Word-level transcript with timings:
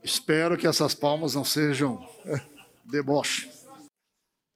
Espero 0.03 0.55
que 0.59 0.67
essas 0.67 0.93
palmas 0.93 1.33
não 1.33 1.43
sejam 1.43 2.07
deboche. 2.85 3.52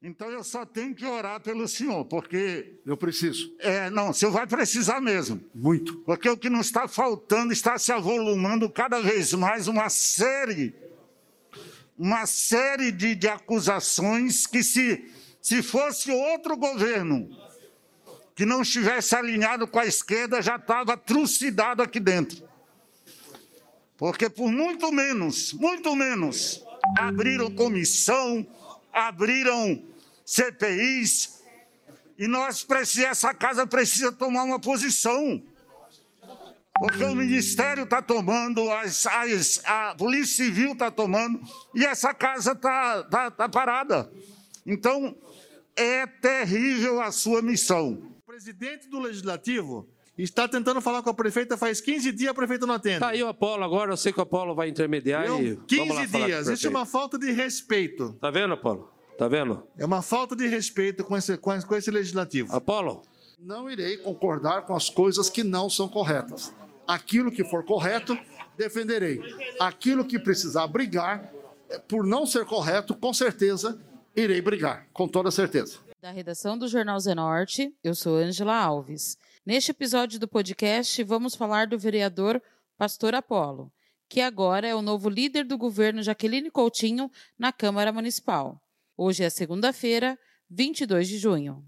Então 0.01 0.29
eu 0.29 0.43
só 0.43 0.63
tenho 0.63 0.93
que 0.93 1.05
orar 1.05 1.39
pelo 1.41 1.67
senhor, 1.67 2.05
porque. 2.05 2.79
Eu 2.85 2.95
preciso. 2.95 3.55
É, 3.59 3.89
não, 3.89 4.11
o 4.11 4.13
senhor 4.13 4.31
vai 4.31 4.45
precisar 4.45 5.01
mesmo. 5.01 5.43
Muito. 5.53 5.97
Porque 5.99 6.29
o 6.29 6.37
que 6.37 6.49
não 6.49 6.61
está 6.61 6.87
faltando 6.87 7.51
está 7.51 7.79
se 7.79 7.91
avolumando 7.91 8.69
cada 8.69 9.01
vez 9.01 9.33
mais 9.33 9.67
uma 9.67 9.89
série, 9.89 10.75
uma 11.97 12.27
série 12.27 12.91
de, 12.91 13.15
de 13.15 13.27
acusações 13.27 14.45
que, 14.45 14.63
se, 14.63 15.03
se 15.41 15.63
fosse 15.63 16.11
outro 16.11 16.55
governo 16.55 17.27
que 18.35 18.45
não 18.45 18.61
estivesse 18.61 19.15
alinhado 19.15 19.67
com 19.67 19.79
a 19.79 19.85
esquerda, 19.87 20.43
já 20.43 20.57
estava 20.57 20.95
trucidado 20.95 21.81
aqui 21.81 21.99
dentro. 21.99 22.47
Porque 23.97 24.29
por 24.29 24.51
muito 24.51 24.91
menos, 24.91 25.53
muito 25.53 25.95
menos, 25.95 26.63
abriram 26.95 27.49
comissão, 27.49 28.45
abriram 28.93 29.83
CPIs, 30.27 31.41
e 32.17 32.27
nós 32.27 32.61
precisamos, 32.61 33.11
essa 33.11 33.33
casa 33.33 33.65
precisa 33.65 34.11
tomar 34.11 34.43
uma 34.43 34.59
posição. 34.59 35.41
Porque 36.77 37.01
o 37.03 37.15
Ministério 37.15 37.85
está 37.85 38.01
tomando, 38.01 38.69
as, 38.69 39.07
as, 39.07 39.61
a 39.65 39.95
Polícia 39.95 40.45
Civil 40.45 40.73
está 40.73 40.91
tomando, 40.91 41.39
e 41.73 41.85
essa 41.85 42.13
casa 42.13 42.51
está 42.51 43.03
tá, 43.03 43.31
tá 43.31 43.47
parada. 43.47 44.11
Então, 44.65 45.15
é 45.77 46.05
terrível 46.05 47.01
a 47.01 47.09
sua 47.09 47.41
missão. 47.41 47.93
O 48.19 48.21
presidente 48.27 48.89
do 48.89 48.99
Legislativo 48.99 49.87
está 50.17 50.45
tentando 50.45 50.81
falar 50.81 51.01
com 51.01 51.09
a 51.09 51.13
prefeita 51.13 51.55
faz 51.55 51.79
15 51.79 52.11
dias, 52.11 52.31
a 52.31 52.33
prefeita 52.33 52.67
não 52.67 52.75
atende. 52.75 52.99
Tá 52.99 53.09
aí 53.09 53.23
o 53.23 53.29
Apolo 53.29 53.63
agora, 53.63 53.93
eu 53.93 53.97
sei 53.97 54.11
que 54.11 54.19
o 54.19 54.23
Apolo 54.23 54.53
vai 54.53 54.67
intermediar 54.67 55.25
Eu, 55.25 55.41
e 55.41 55.55
15 55.55 56.07
dias, 56.07 56.47
isso 56.49 56.67
é 56.67 56.69
uma 56.69 56.85
falta 56.85 57.17
de 57.17 57.31
respeito. 57.31 58.13
Tá 58.19 58.29
vendo, 58.29 58.53
Apolo? 58.53 58.96
Tá 59.17 59.27
vendo? 59.27 59.67
É 59.77 59.85
uma 59.85 60.03
falta 60.03 60.35
de 60.35 60.47
respeito 60.47 61.03
com 61.03 61.17
esse, 61.17 61.37
com 61.37 61.75
esse, 61.75 61.89
legislativo. 61.89 62.55
Apolo, 62.55 63.01
Não 63.39 63.69
irei 63.69 63.97
concordar 63.97 64.63
com 64.63 64.75
as 64.75 64.89
coisas 64.89 65.29
que 65.29 65.43
não 65.43 65.69
são 65.69 65.89
corretas. 65.89 66.53
Aquilo 66.87 67.31
que 67.31 67.43
for 67.43 67.65
correto, 67.65 68.17
defenderei. 68.55 69.19
Aquilo 69.59 70.05
que 70.05 70.19
precisar 70.19 70.67
brigar, 70.67 71.31
eh, 71.69 71.79
por 71.79 72.05
não 72.05 72.25
ser 72.25 72.45
correto, 72.45 72.95
com 72.95 73.11
certeza 73.13 73.79
irei 74.15 74.39
brigar, 74.39 74.87
com 74.93 75.07
toda 75.07 75.31
certeza. 75.31 75.79
Da 75.99 76.11
redação 76.11 76.57
do 76.57 76.67
Jornal 76.67 76.99
Zenorte, 76.99 77.73
eu 77.83 77.95
sou 77.95 78.17
Ângela 78.17 78.55
Alves. 78.55 79.17
Neste 79.45 79.71
episódio 79.71 80.19
do 80.19 80.27
podcast, 80.27 81.03
vamos 81.03 81.33
falar 81.35 81.67
do 81.67 81.77
vereador 81.77 82.41
Pastor 82.77 83.15
Apolo, 83.15 83.71
que 84.07 84.21
agora 84.21 84.67
é 84.67 84.75
o 84.75 84.81
novo 84.81 85.09
líder 85.09 85.43
do 85.43 85.57
governo 85.57 86.03
Jaqueline 86.03 86.51
Coutinho 86.51 87.11
na 87.37 87.51
Câmara 87.51 87.91
Municipal. 87.91 88.61
Hoje 88.99 89.23
é 89.23 89.29
segunda-feira, 89.29 90.17
22 90.49 91.07
de 91.07 91.19
junho. 91.19 91.63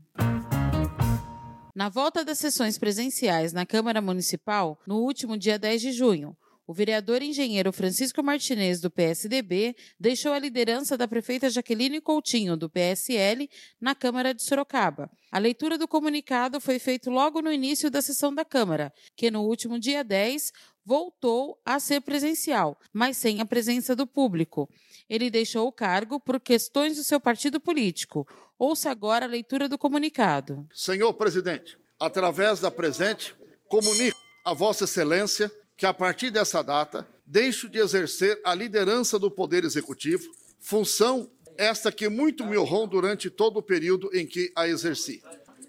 Na 1.75 1.87
volta 1.87 2.25
das 2.25 2.39
sessões 2.39 2.79
presenciais 2.79 3.53
na 3.53 3.67
Câmara 3.67 4.01
Municipal, 4.01 4.79
no 4.87 4.97
último 5.03 5.37
dia 5.37 5.59
10 5.59 5.79
de 5.79 5.91
junho, 5.91 6.35
o 6.65 6.73
vereador 6.73 7.21
engenheiro 7.21 7.71
Francisco 7.71 8.23
Martinez, 8.23 8.81
do 8.81 8.89
PSDB, 8.89 9.75
deixou 9.99 10.33
a 10.33 10.39
liderança 10.39 10.97
da 10.97 11.07
prefeita 11.07 11.51
Jaqueline 11.51 12.01
Coutinho, 12.01 12.57
do 12.57 12.67
PSL, 12.67 13.47
na 13.79 13.93
Câmara 13.93 14.33
de 14.33 14.43
Sorocaba. 14.43 15.07
A 15.31 15.37
leitura 15.37 15.77
do 15.77 15.87
comunicado 15.87 16.59
foi 16.59 16.79
feita 16.79 17.11
logo 17.11 17.43
no 17.43 17.51
início 17.51 17.91
da 17.91 18.01
sessão 18.01 18.33
da 18.33 18.43
Câmara, 18.43 18.91
que 19.15 19.29
no 19.29 19.43
último 19.43 19.79
dia 19.79 20.03
10 20.03 20.51
voltou 20.89 21.61
a 21.63 21.79
ser 21.79 22.01
presencial, 22.01 22.75
mas 22.91 23.15
sem 23.15 23.39
a 23.39 23.45
presença 23.45 23.95
do 23.95 24.07
público. 24.07 24.67
Ele 25.07 25.29
deixou 25.29 25.67
o 25.67 25.71
cargo 25.71 26.19
por 26.19 26.39
questões 26.39 26.97
do 26.97 27.03
seu 27.03 27.19
partido 27.19 27.59
político. 27.59 28.27
Ouça 28.57 28.89
agora 28.89 29.25
a 29.27 29.29
leitura 29.29 29.69
do 29.69 29.77
comunicado. 29.77 30.67
Senhor 30.73 31.13
presidente, 31.13 31.77
através 31.99 32.59
da 32.59 32.71
presente, 32.71 33.35
comunico 33.67 34.17
a 34.43 34.51
Vossa 34.51 34.85
Excelência 34.85 35.51
que 35.77 35.85
a 35.85 35.93
partir 35.93 36.31
dessa 36.31 36.63
data 36.63 37.07
deixo 37.23 37.69
de 37.69 37.77
exercer 37.77 38.41
a 38.43 38.55
liderança 38.55 39.19
do 39.19 39.29
Poder 39.29 39.63
Executivo, 39.63 40.27
função 40.59 41.29
esta 41.55 41.91
que 41.91 42.09
muito 42.09 42.43
me 42.43 42.57
honrou 42.57 42.87
durante 42.87 43.29
todo 43.29 43.57
o 43.57 43.63
período 43.63 44.09
em 44.11 44.25
que 44.25 44.51
a 44.55 44.67
exerci. 44.67 45.21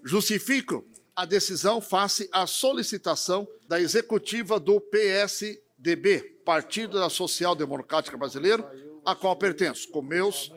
Justifico 0.02 0.82
a 1.20 1.26
decisão 1.26 1.82
face 1.82 2.30
à 2.32 2.46
solicitação 2.46 3.46
da 3.68 3.78
executiva 3.78 4.58
do 4.58 4.80
PSDB, 4.80 6.40
Partido 6.46 6.98
da 6.98 7.10
Social 7.10 7.54
Democrática 7.54 8.16
Brasileiro, 8.16 8.64
a 9.04 9.14
qual 9.14 9.36
pertenço, 9.36 9.86
com 9.90 10.00
meus 10.00 10.50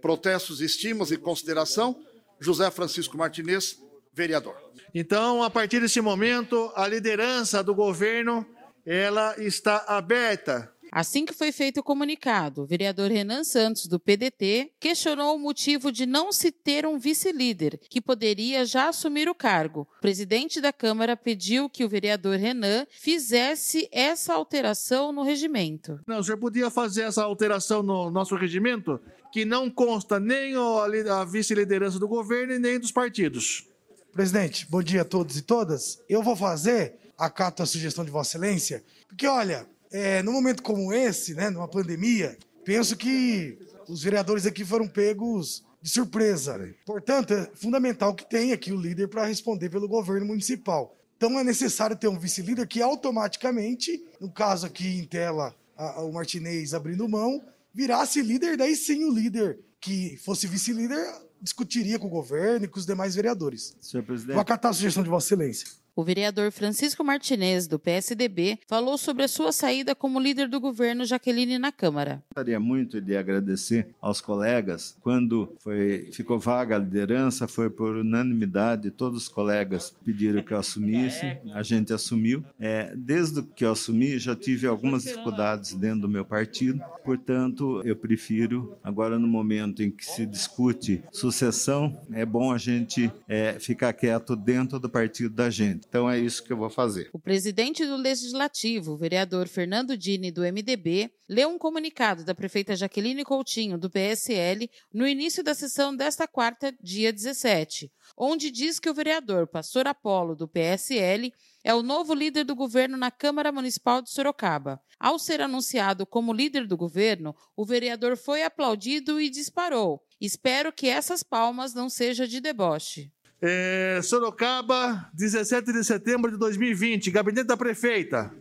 protestos, 0.00 0.62
estimas 0.62 1.10
e 1.10 1.18
consideração, 1.18 2.02
José 2.40 2.70
Francisco 2.70 3.18
Martinez, 3.18 3.78
vereador. 4.10 4.56
Então, 4.94 5.42
a 5.42 5.50
partir 5.50 5.80
desse 5.80 6.00
momento, 6.00 6.72
a 6.74 6.88
liderança 6.88 7.62
do 7.62 7.74
governo 7.74 8.46
ela 8.86 9.34
está 9.36 9.84
aberta. 9.86 10.72
Assim 10.92 11.24
que 11.24 11.32
foi 11.32 11.52
feito 11.52 11.80
o 11.80 11.82
comunicado, 11.82 12.62
o 12.62 12.66
vereador 12.66 13.10
Renan 13.10 13.44
Santos, 13.44 13.86
do 13.86 13.98
PDT, 13.98 14.72
questionou 14.78 15.36
o 15.36 15.38
motivo 15.38 15.90
de 15.90 16.06
não 16.06 16.32
se 16.32 16.50
ter 16.50 16.86
um 16.86 16.98
vice-líder, 16.98 17.78
que 17.90 18.00
poderia 18.00 18.64
já 18.64 18.88
assumir 18.88 19.28
o 19.28 19.34
cargo. 19.34 19.88
O 19.98 20.00
presidente 20.00 20.60
da 20.60 20.72
Câmara 20.72 21.16
pediu 21.16 21.68
que 21.68 21.84
o 21.84 21.88
vereador 21.88 22.36
Renan 22.36 22.86
fizesse 22.90 23.88
essa 23.92 24.34
alteração 24.34 25.12
no 25.12 25.22
regimento. 25.22 26.00
Não, 26.06 26.18
o 26.18 26.24
senhor 26.24 26.38
podia 26.38 26.70
fazer 26.70 27.02
essa 27.02 27.22
alteração 27.22 27.82
no 27.82 28.10
nosso 28.10 28.36
regimento, 28.36 29.00
que 29.32 29.44
não 29.44 29.70
consta 29.70 30.18
nem 30.18 30.54
a 30.54 31.24
vice-liderança 31.24 31.98
do 31.98 32.08
governo 32.08 32.54
e 32.54 32.58
nem 32.58 32.78
dos 32.78 32.92
partidos. 32.92 33.68
Presidente, 34.12 34.66
bom 34.70 34.82
dia 34.82 35.02
a 35.02 35.04
todos 35.04 35.36
e 35.36 35.42
todas. 35.42 36.02
Eu 36.08 36.22
vou 36.22 36.34
fazer, 36.34 36.94
acato 37.18 37.62
a 37.62 37.66
sugestão 37.66 38.02
de 38.02 38.10
Vossa 38.10 38.38
Excelência, 38.38 38.82
porque 39.08 39.26
olha, 39.26 39.66
é, 39.96 40.22
num 40.22 40.32
momento 40.32 40.62
como 40.62 40.92
esse, 40.92 41.34
né, 41.34 41.48
numa 41.50 41.68
pandemia, 41.68 42.36
penso 42.64 42.96
que 42.96 43.58
os 43.88 44.02
vereadores 44.02 44.44
aqui 44.46 44.64
foram 44.64 44.86
pegos 44.88 45.64
de 45.80 45.88
surpresa. 45.90 46.68
Portanto, 46.84 47.32
é 47.32 47.50
fundamental 47.54 48.14
que 48.14 48.28
tenha 48.28 48.54
aqui 48.54 48.72
o 48.72 48.80
líder 48.80 49.08
para 49.08 49.24
responder 49.24 49.68
pelo 49.70 49.88
governo 49.88 50.26
municipal. 50.26 50.94
Então 51.16 51.38
é 51.38 51.44
necessário 51.44 51.96
ter 51.96 52.08
um 52.08 52.18
vice-líder 52.18 52.66
que 52.66 52.82
automaticamente, 52.82 54.04
no 54.20 54.30
caso 54.30 54.66
aqui 54.66 54.98
em 54.98 55.04
tela, 55.04 55.54
a- 55.76 56.00
a- 56.00 56.04
o 56.04 56.12
Martinez 56.12 56.74
abrindo 56.74 57.08
mão, 57.08 57.42
virasse 57.72 58.20
líder, 58.22 58.56
daí 58.56 58.74
sim 58.76 59.04
o 59.04 59.10
líder 59.12 59.58
que 59.80 60.16
fosse 60.24 60.46
vice-líder 60.46 61.06
discutiria 61.40 61.98
com 61.98 62.06
o 62.06 62.10
governo 62.10 62.64
e 62.64 62.68
com 62.68 62.78
os 62.78 62.86
demais 62.86 63.14
vereadores. 63.14 63.76
Senhor 63.80 64.02
presidente. 64.02 64.34
Vou 64.34 64.42
acatar 64.42 64.70
a 64.70 64.74
sugestão 64.74 65.02
de 65.02 65.08
Vossa 65.10 65.26
Excelência. 65.26 65.68
O 65.96 66.04
vereador 66.04 66.52
Francisco 66.52 67.02
Martinez, 67.02 67.66
do 67.66 67.78
PSDB, 67.78 68.58
falou 68.68 68.98
sobre 68.98 69.24
a 69.24 69.28
sua 69.28 69.50
saída 69.50 69.94
como 69.94 70.20
líder 70.20 70.46
do 70.46 70.60
governo 70.60 71.06
Jaqueline 71.06 71.58
na 71.58 71.72
Câmara. 71.72 72.22
Gostaria 72.34 72.60
muito 72.60 73.00
de 73.00 73.16
agradecer 73.16 73.88
aos 73.98 74.20
colegas. 74.20 74.94
Quando 75.00 75.56
foi, 75.58 76.10
ficou 76.12 76.38
vaga 76.38 76.76
a 76.76 76.78
liderança, 76.78 77.48
foi 77.48 77.70
por 77.70 77.96
unanimidade, 77.96 78.90
todos 78.90 79.22
os 79.22 79.28
colegas 79.28 79.96
pediram 80.04 80.42
que 80.42 80.52
eu 80.52 80.58
assumisse, 80.58 81.38
a 81.54 81.62
gente 81.62 81.94
assumiu. 81.94 82.44
É, 82.60 82.92
desde 82.94 83.42
que 83.42 83.64
eu 83.64 83.72
assumi, 83.72 84.18
já 84.18 84.36
tive 84.36 84.66
algumas 84.66 85.04
dificuldades 85.04 85.72
dentro 85.72 86.00
do 86.00 86.10
meu 86.10 86.26
partido, 86.26 86.78
portanto, 87.06 87.80
eu 87.86 87.96
prefiro, 87.96 88.76
agora 88.84 89.18
no 89.18 89.26
momento 89.26 89.82
em 89.82 89.90
que 89.90 90.04
se 90.04 90.26
discute 90.26 91.02
sucessão, 91.10 91.98
é 92.12 92.26
bom 92.26 92.52
a 92.52 92.58
gente 92.58 93.10
é, 93.26 93.58
ficar 93.58 93.94
quieto 93.94 94.36
dentro 94.36 94.78
do 94.78 94.90
partido 94.90 95.34
da 95.34 95.48
gente. 95.48 95.85
Então, 95.88 96.10
é 96.10 96.18
isso 96.18 96.42
que 96.42 96.52
eu 96.52 96.56
vou 96.56 96.68
fazer. 96.68 97.08
O 97.12 97.18
presidente 97.18 97.86
do 97.86 97.96
Legislativo, 97.96 98.92
o 98.92 98.96
vereador 98.96 99.48
Fernando 99.48 99.96
Dini, 99.96 100.30
do 100.30 100.42
MDB, 100.42 101.10
leu 101.28 101.48
um 101.48 101.58
comunicado 101.58 102.24
da 102.24 102.34
prefeita 102.34 102.76
Jaqueline 102.76 103.24
Coutinho, 103.24 103.78
do 103.78 103.90
PSL, 103.90 104.70
no 104.92 105.06
início 105.06 105.42
da 105.42 105.54
sessão 105.54 105.94
desta 105.94 106.26
quarta, 106.26 106.74
dia 106.82 107.12
17, 107.12 107.90
onde 108.16 108.50
diz 108.50 108.78
que 108.78 108.90
o 108.90 108.94
vereador 108.94 109.46
Pastor 109.46 109.86
Apolo, 109.86 110.34
do 110.34 110.48
PSL, 110.48 111.32
é 111.64 111.74
o 111.74 111.82
novo 111.82 112.14
líder 112.14 112.44
do 112.44 112.54
governo 112.54 112.96
na 112.96 113.10
Câmara 113.10 113.50
Municipal 113.50 114.00
de 114.00 114.10
Sorocaba. 114.10 114.80
Ao 115.00 115.18
ser 115.18 115.40
anunciado 115.40 116.06
como 116.06 116.32
líder 116.32 116.66
do 116.66 116.76
governo, 116.76 117.34
o 117.56 117.64
vereador 117.64 118.16
foi 118.16 118.42
aplaudido 118.42 119.20
e 119.20 119.28
disparou. 119.28 120.00
Espero 120.20 120.72
que 120.72 120.88
essas 120.88 121.22
palmas 121.22 121.74
não 121.74 121.90
sejam 121.90 122.26
de 122.26 122.40
deboche. 122.40 123.12
É, 123.40 124.00
Sorocaba, 124.02 125.10
17 125.12 125.72
de 125.72 125.84
setembro 125.84 126.30
de 126.30 126.38
2020. 126.38 127.10
Gabinete 127.10 127.46
da 127.46 127.56
Prefeita. 127.56 128.32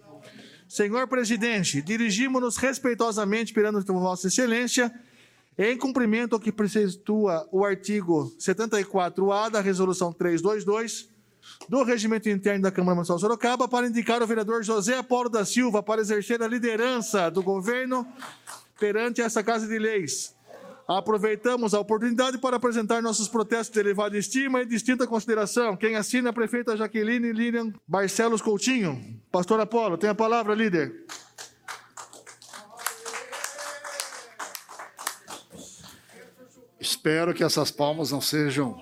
Senhor 0.67 1.07
Presidente, 1.07 1.81
dirigimos-nos 1.81 2.57
respeitosamente 2.57 3.53
perante 3.53 3.91
Vossa 3.91 4.27
Excelência, 4.27 4.91
em 5.57 5.77
cumprimento 5.77 6.33
ao 6.33 6.39
que 6.39 6.51
preceitua 6.51 7.47
o 7.51 7.63
artigo 7.63 8.33
74A 8.39 9.49
da 9.49 9.61
Resolução 9.61 10.11
322 10.11 11.09
do 11.69 11.83
Regimento 11.83 12.27
Interno 12.29 12.63
da 12.63 12.71
Câmara 12.71 12.95
Municipal 12.95 13.17
de 13.17 13.21
Sorocaba, 13.21 13.67
para 13.67 13.87
indicar 13.87 14.23
o 14.23 14.27
vereador 14.27 14.63
José 14.63 14.97
Apolo 14.97 15.29
da 15.29 15.45
Silva 15.45 15.83
para 15.83 16.01
exercer 16.01 16.41
a 16.41 16.47
liderança 16.47 17.29
do 17.29 17.43
governo 17.43 18.07
perante 18.79 19.21
essa 19.21 19.43
Casa 19.43 19.67
de 19.67 19.77
Leis. 19.77 20.34
Aproveitamos 20.87 21.73
a 21.73 21.79
oportunidade 21.79 22.37
para 22.37 22.57
apresentar 22.57 23.01
nossos 23.01 23.27
protestos 23.27 23.73
de 23.73 23.79
elevada 23.79 24.15
estima 24.17 24.61
e 24.61 24.65
distinta 24.65 25.07
consideração. 25.07 25.75
Quem 25.75 25.95
assina 25.95 26.29
é 26.29 26.31
a 26.31 26.33
prefeita 26.33 26.77
Jaqueline 26.77 27.33
Lilian 27.33 27.73
Barcelos 27.87 28.41
Coutinho. 28.41 29.19
Pastor 29.31 29.59
Apolo, 29.59 29.97
tem 29.97 30.09
a 30.09 30.15
palavra, 30.15 30.53
líder. 30.53 31.05
Espero 36.79 37.33
que 37.33 37.43
essas 37.43 37.71
palmas 37.71 38.11
não 38.11 38.21
sejam 38.21 38.79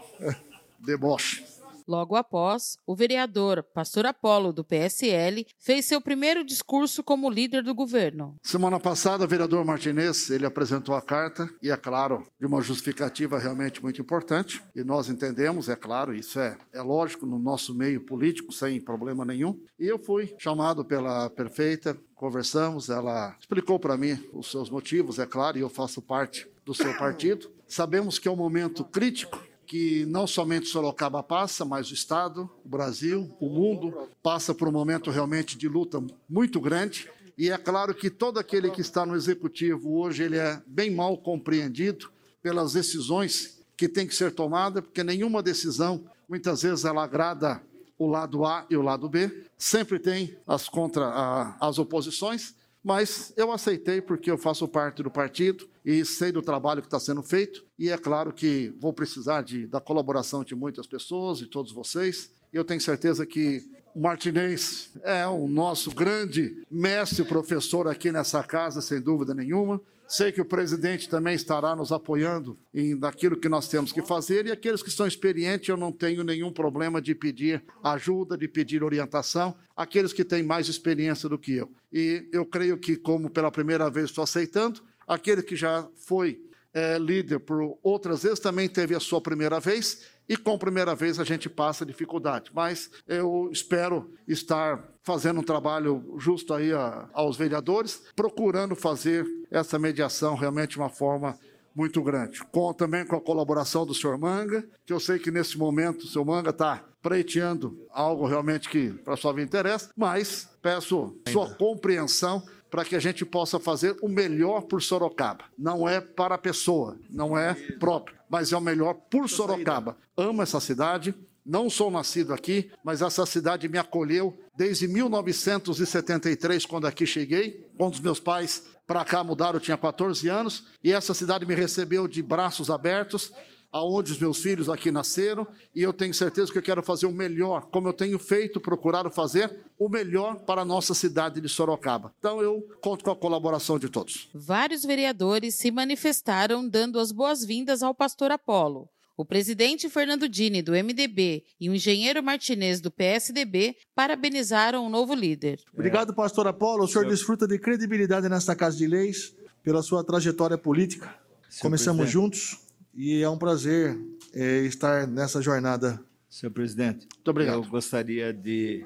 deboche. 0.78 1.46
Logo 1.88 2.16
após, 2.16 2.78
o 2.86 2.96
vereador 2.96 3.64
Pastor 3.74 4.06
Apolo, 4.06 4.54
do 4.54 4.64
PSL, 4.64 5.46
fez 5.60 5.86
seu 5.86 6.00
primeiro 6.00 6.44
discurso 6.44 7.04
como 7.04 7.30
líder 7.30 7.64
do 7.64 7.76
governo. 7.76 8.36
Semana 8.42 8.80
passada, 8.80 9.26
o 9.26 9.28
vereador 9.28 9.66
Martinez, 9.66 10.30
ele 10.30 10.46
apresentou 10.46 10.96
a 10.96 11.02
carta 11.02 11.50
e, 11.62 11.70
é 11.70 11.78
claro, 11.78 12.26
de 12.40 12.46
uma 12.46 12.62
justificativa 12.62 13.38
realmente 13.38 13.82
muito 13.82 14.02
importante. 14.02 14.64
E 14.76 14.84
nós 14.84 15.10
entendemos, 15.10 15.70
é 15.70 15.76
claro, 15.76 16.14
isso 16.14 16.40
é, 16.40 16.58
é 16.72 16.82
lógico 16.82 17.26
no 17.26 17.38
nosso 17.38 17.76
meio 17.76 18.02
político, 18.02 18.52
sem 18.52 18.80
problema 18.80 19.26
nenhum. 19.26 19.60
E 19.80 19.86
eu 19.86 20.00
fui 20.00 20.34
chamado 20.38 20.86
pela 20.86 21.30
prefeita, 21.30 21.98
conversamos, 22.16 22.90
ela 22.90 23.36
explicou 23.40 23.78
para 23.78 23.98
mim 23.98 24.18
os 24.32 24.50
seus 24.50 24.70
motivos, 24.70 25.20
é 25.20 25.26
claro, 25.26 25.58
e 25.58 25.62
eu 25.62 25.70
faço 25.70 26.02
parte 26.02 26.48
do 26.64 26.74
seu 26.74 26.94
partido. 26.98 27.52
Sabemos 27.68 28.18
que 28.18 28.28
é 28.28 28.32
um 28.32 28.36
momento 28.36 28.86
crítico 28.86 29.42
que 29.65 30.06
não 30.06 30.27
somente 30.27 30.68
Sorocaba 30.68 31.24
passa, 31.24 31.65
mas 31.65 31.89
o 31.89 31.94
Estado, 31.94 32.50
o 32.63 32.69
Brasil, 32.69 33.36
o 33.39 33.50
mundo 33.50 33.94
passa 34.21 34.54
por 34.54 34.68
um 34.68 34.71
momento 34.71 35.10
realmente 35.10 35.57
de 35.57 35.68
luta 35.68 36.04
muito 36.30 36.60
grande. 36.60 37.10
E 37.38 37.50
é 37.50 37.57
claro 37.57 37.95
que 37.95 38.10
todo 38.10 38.39
aquele 38.39 38.69
que 38.69 38.81
está 38.81 39.06
no 39.06 39.15
executivo 39.15 40.00
hoje 40.00 40.24
ele 40.24 40.38
é 40.38 40.62
bem 40.68 40.94
mal 40.94 41.18
compreendido 41.18 42.12
pelas 42.42 42.74
decisões 42.74 43.60
que 43.75 43.88
têm 43.88 44.06
que 44.06 44.15
ser 44.15 44.31
tomadas, 44.31 44.83
porque 44.83 45.04
nenhuma 45.04 45.42
decisão 45.42 46.04
muitas 46.27 46.62
vezes 46.62 46.86
ela 46.86 47.04
agrada 47.04 47.62
o 47.98 48.07
lado 48.07 48.45
A 48.45 48.65
e 48.69 48.75
o 48.75 48.81
lado 48.81 49.10
B. 49.10 49.45
Sempre 49.57 49.98
tem 49.98 50.38
as 50.45 50.68
contra 50.68 51.56
as 51.60 51.80
oposições, 51.80 52.56
mas 52.84 53.34
eu 53.38 53.52
aceitei 53.52 54.02
porque 54.02 54.30
eu 54.30 54.38
faço 54.38 54.68
parte 54.68 55.02
do 55.02 55.10
partido 55.10 55.70
e 55.86 56.04
sei 56.04 56.32
do 56.32 56.42
trabalho 56.42 56.82
que 56.82 56.88
está 56.88 57.00
sendo 57.00 57.24
feito. 57.24 57.66
E 57.80 57.90
é 57.90 57.98
claro 57.98 58.34
que 58.34 58.74
vou 58.80 58.92
precisar 58.92 59.42
de, 59.42 59.66
da 59.66 59.80
colaboração 59.80 60.44
de 60.44 60.54
muitas 60.54 60.86
pessoas, 60.86 61.38
de 61.38 61.48
todos 61.48 61.72
vocês. 61.72 62.32
Eu 62.52 62.66
tenho 62.66 62.82
certeza 62.82 63.26
que 63.26 63.64
Martinez 63.95 64.92
é 65.04 65.25
o 65.28 65.48
nosso 65.48 65.92
grande 65.92 66.63
mestre 66.69 67.24
professor 67.24 67.88
aqui 67.88 68.12
nessa 68.12 68.44
casa, 68.44 68.81
sem 68.81 69.00
dúvida 69.00 69.34
nenhuma. 69.34 69.80
Sei 70.07 70.31
que 70.31 70.42
o 70.42 70.45
presidente 70.45 71.07
também 71.10 71.34
estará 71.34 71.75
nos 71.75 71.92
apoiando 71.92 72.57
em 72.74 72.98
daquilo 72.98 73.38
que 73.38 73.48
nós 73.48 73.68
temos 73.68 73.92
que 73.92 74.01
fazer 74.01 74.45
e 74.45 74.51
aqueles 74.51 74.84
que 74.84 74.92
são 74.92 75.07
experientes 75.07 75.69
eu 75.69 75.78
não 75.78 75.92
tenho 75.92 76.24
nenhum 76.24 76.51
problema 76.51 77.01
de 77.01 77.16
pedir 77.16 77.63
ajuda, 77.84 78.38
de 78.38 78.48
pedir 78.48 78.84
orientação, 78.84 79.56
aqueles 79.75 80.12
que 80.12 80.24
têm 80.24 80.44
mais 80.44 80.68
experiência 80.68 81.30
do 81.30 81.38
que 81.38 81.54
eu. 81.54 81.72
E 81.92 82.28
eu 82.31 82.46
creio 82.46 82.78
que 82.78 82.96
como 82.96 83.30
pela 83.30 83.50
primeira 83.50 83.89
vez 83.89 84.10
estou 84.10 84.24
aceitando, 84.24 84.81
aquele 85.07 85.42
que 85.42 85.56
já 85.56 85.88
foi 85.96 86.39
é, 86.74 86.98
líder 86.98 87.39
por 87.39 87.78
outras 87.81 88.24
vezes 88.24 88.39
também 88.39 88.68
teve 88.68 88.96
a 88.96 89.00
sua 89.00 89.22
primeira 89.22 89.60
vez 89.60 90.01
e 90.28 90.38
com 90.38 90.54
a 90.54 90.58
primeira 90.58 90.96
vez 90.96 91.20
a 91.20 91.24
gente 91.24 91.50
passa 91.50 91.86
dificuldade. 91.86 92.52
Mas 92.54 92.90
eu 93.08 93.50
espero 93.52 94.14
estar 94.28 94.84
fazendo 95.02 95.40
um 95.40 95.44
trabalho 95.44 96.16
justo 96.18 96.54
aí 96.54 96.72
a, 96.72 97.10
aos 97.14 97.38
vereadores, 97.38 98.04
procurando 98.16 98.75
fazer 98.75 99.25
essa 99.52 99.78
mediação 99.78 100.36
realmente 100.36 100.72
de 100.72 100.78
uma 100.78 100.90
forma 100.90 101.38
muito 101.75 102.02
grande. 102.02 102.40
Conto 102.52 102.78
também 102.78 103.06
com 103.06 103.16
a 103.16 103.22
colaboração 103.22 103.86
do 103.86 103.94
senhor 103.94 104.18
Manga, 104.18 104.64
que 104.86 104.94
eu 104.94 105.00
sei 105.00 105.20
que 105.20 105.31
nesse 105.31 105.58
momento 105.58 106.04
o 106.04 106.08
senhor 106.08 106.25
Manga 106.25 106.52
está 106.52 106.84
preteando 107.02 107.86
algo 107.92 108.25
realmente 108.25 108.70
que 108.70 108.92
para 109.04 109.18
sua 109.18 109.34
vida 109.34 109.46
interessa, 109.46 109.90
mas 109.96 110.50
peço 110.62 111.16
sua 111.30 111.54
compreensão 111.56 112.42
para 112.74 112.84
que 112.84 112.96
a 112.96 113.00
gente 113.00 113.24
possa 113.24 113.60
fazer 113.60 113.96
o 114.02 114.10
melhor 114.10 114.62
por 114.64 114.81
Sorocaba. 114.81 115.46
Não 115.56 115.88
é 115.88 116.02
para 116.02 116.34
a 116.34 116.40
pessoa, 116.40 116.98
não 117.08 117.38
é 117.38 117.54
próprio, 117.80 118.18
mas 118.28 118.52
é 118.52 118.58
o 118.58 118.62
melhor 118.62 118.96
por 119.12 119.30
Sorocaba. 119.30 119.96
Amo 120.18 120.42
essa 120.42 120.60
cidade, 120.60 121.14
não 121.46 121.70
sou 121.70 121.92
nascido 121.92 122.34
aqui, 122.34 122.72
mas 122.84 123.04
essa 123.04 123.28
cidade 123.28 123.70
me 123.70 123.78
acolheu 123.78 124.36
desde 124.58 124.88
1973, 124.88 126.66
quando 126.66 126.88
aqui 126.88 127.06
cheguei. 127.06 127.64
Quando 127.78 127.94
os 127.94 128.00
meus 128.00 128.20
pais 128.20 128.64
para 128.88 129.06
cá 129.06 129.24
mudaram, 129.24 129.58
eu 129.58 129.60
tinha 129.60 129.78
14 129.78 130.28
anos, 130.28 130.66
e 130.84 130.92
essa 130.92 131.14
cidade 131.14 131.46
me 131.46 131.54
recebeu 131.54 132.08
de 132.08 132.24
braços 132.24 132.72
abertos 132.72 133.31
aonde 133.74 134.12
os 134.12 134.20
meus 134.20 134.38
filhos 134.38 134.70
aqui 134.70 134.92
nasceram, 134.92 135.48
e 135.74 135.81
eu 135.81 135.92
tenho 135.92 136.14
certeza 136.14 136.52
que 136.52 136.58
eu 136.60 136.64
quero 136.64 136.84
fazer 136.84 137.08
o 137.08 137.12
melhor, 137.12 137.66
como 137.72 137.88
eu 137.88 137.94
tenho 137.94 138.20
feito, 138.20 138.62
procurado 138.62 139.10
fazer 139.10 139.66
o 139.80 139.90
melhor 139.90 140.36
para 140.46 140.62
a 140.62 140.66
nossa 140.66 140.94
cidade 140.94 141.42
de 141.42 141.50
Sorocaba. 141.50 142.14
Então 142.20 142.40
eu 142.40 142.62
conto 142.80 143.04
com 143.04 143.10
a 143.10 143.16
colaboração 143.16 143.80
de 143.80 143.90
todos. 143.90 144.30
Vários 144.31 144.84
vereadores 144.84 145.56
se 145.56 145.72
manifestaram 145.72 146.70
dando 146.70 147.00
as 147.00 147.12
boas-vindas 147.12 147.81
ao 147.81 147.96
pastor 147.96 148.31
Apolo. 148.31 148.88
O 149.18 149.25
presidente 149.25 149.90
Fernando 149.90 150.28
Dini, 150.28 150.62
do 150.62 150.72
MDB, 150.72 151.44
e 151.60 151.70
o 151.70 151.75
engenheiro 151.75 152.24
Martinez, 152.24 152.81
do 152.81 152.90
PSDB, 152.90 153.75
parabenizaram 153.96 154.86
o 154.86 154.90
novo 154.90 155.14
líder. 155.14 155.60
Obrigado, 155.72 156.16
pastor 156.16 156.48
Apolo. 156.48 156.84
O 156.84 156.88
senhor 156.88 157.08
desfruta 157.08 157.48
de 157.48 157.60
credibilidade 157.60 158.28
nesta 158.28 158.56
Casa 158.56 158.75
de 158.78 158.88
Leis, 158.88 159.36
pela 159.64 159.84
sua 159.84 160.04
trajetória 160.04 160.58
política. 160.58 161.16
Começamos 161.62 162.10
juntos 162.10 162.62
e 162.94 163.22
é 163.22 163.30
um 163.30 163.38
prazer 163.38 164.00
é, 164.34 164.60
estar 164.62 165.08
nessa 165.08 165.42
jornada. 165.42 166.00
Senhor 166.30 166.52
presidente, 166.52 167.08
muito 167.16 167.28
obrigado. 167.28 167.56
Eu 167.56 167.70
gostaria 167.70 168.34
de 168.34 168.86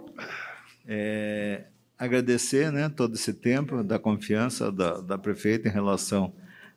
é, 0.87 1.65
agradecer, 1.97 2.71
né, 2.71 2.89
todo 2.89 3.15
esse 3.15 3.33
tempo 3.33 3.83
da 3.83 3.97
confiança 3.97 4.71
da, 4.71 5.01
da 5.01 5.17
prefeita 5.17 5.67
em 5.67 5.71
relação 5.71 6.33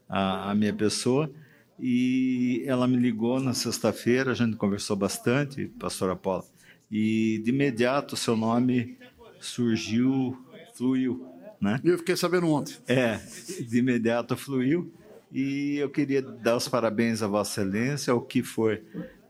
à, 0.09 0.55
minha 0.55 0.73
pessoa. 0.73 1.31
E 1.79 2.63
ela 2.67 2.87
me 2.87 2.97
ligou 2.97 3.41
na 3.41 3.55
sexta-feira, 3.55 4.33
a 4.33 4.35
gente 4.35 4.57
conversou 4.57 4.97
bastante, 4.97 5.67
pastora 5.79 6.15
Paula, 6.15 6.45
e 6.91 7.41
de 7.43 7.51
imediato 7.51 8.15
o 8.15 8.19
seu 8.19 8.37
nome 8.37 8.99
surgiu, 9.41 10.37
fluiu, 10.75 11.27
né? 11.61 11.81
Eu 11.83 11.97
fiquei 11.99 12.17
sabendo 12.17 12.49
ontem. 12.49 12.77
É, 12.87 13.19
de 13.67 13.79
imediato 13.79 14.37
fluiu. 14.37 14.93
E 15.33 15.77
eu 15.77 15.89
queria 15.89 16.21
dar 16.21 16.57
os 16.57 16.69
parabéns 16.69 17.23
a 17.23 17.27
Vossa 17.27 17.61
Excelência, 17.61 18.15
o 18.15 18.21
que 18.21 18.43
for 18.43 18.81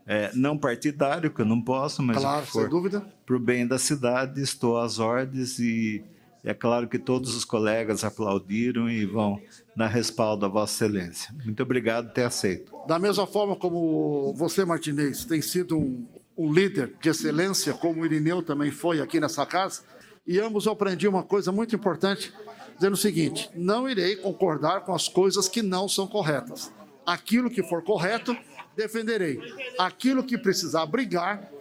é, 0.07 0.31
não 0.33 0.57
partidário, 0.57 1.31
que 1.31 1.41
eu 1.41 1.45
não 1.45 1.61
posso, 1.61 2.01
mas 2.01 2.17
claro, 2.17 2.43
o 2.43 2.45
que 2.45 2.51
for 2.51 3.03
para 3.25 3.35
o 3.35 3.39
bem 3.39 3.67
da 3.67 3.77
cidade, 3.77 4.41
estou 4.41 4.79
às 4.79 4.99
ordens 4.99 5.59
e 5.59 6.03
é 6.43 6.53
claro 6.53 6.87
que 6.87 6.97
todos 6.97 7.35
os 7.35 7.45
colegas 7.45 8.03
aplaudiram 8.03 8.89
e 8.89 9.05
vão 9.05 9.39
dar 9.75 9.87
respaldo 9.87 10.45
a 10.45 10.49
Vossa 10.49 10.85
Excelência. 10.85 11.33
Muito 11.45 11.61
obrigado 11.61 12.07
por 12.07 12.13
ter 12.13 12.23
aceito. 12.23 12.71
Da 12.87 12.97
mesma 12.97 13.27
forma 13.27 13.55
como 13.55 14.33
você, 14.35 14.65
Martinez, 14.65 15.23
tem 15.23 15.41
sido 15.41 15.77
um, 15.77 16.05
um 16.35 16.51
líder 16.51 16.93
de 16.99 17.09
excelência, 17.09 17.73
como 17.73 18.01
o 18.01 18.05
Irineu 18.05 18.41
também 18.41 18.71
foi 18.71 18.99
aqui 18.99 19.19
nessa 19.19 19.45
casa, 19.45 19.83
e 20.25 20.39
ambos 20.39 20.67
aprendi 20.67 21.07
uma 21.07 21.23
coisa 21.23 21.51
muito 21.51 21.75
importante 21.75 22.33
dizendo 22.81 22.93
o 22.93 22.97
seguinte: 22.97 23.49
não 23.53 23.87
irei 23.87 24.15
concordar 24.15 24.81
com 24.81 24.93
as 24.93 25.07
coisas 25.07 25.47
que 25.47 25.61
não 25.61 25.87
são 25.87 26.07
corretas. 26.07 26.73
Aquilo 27.05 27.49
que 27.49 27.61
for 27.61 27.83
correto, 27.83 28.35
defenderei. 28.75 29.39
Aquilo 29.77 30.23
que 30.23 30.37
precisar 30.37 30.87
brigar, 30.87 31.51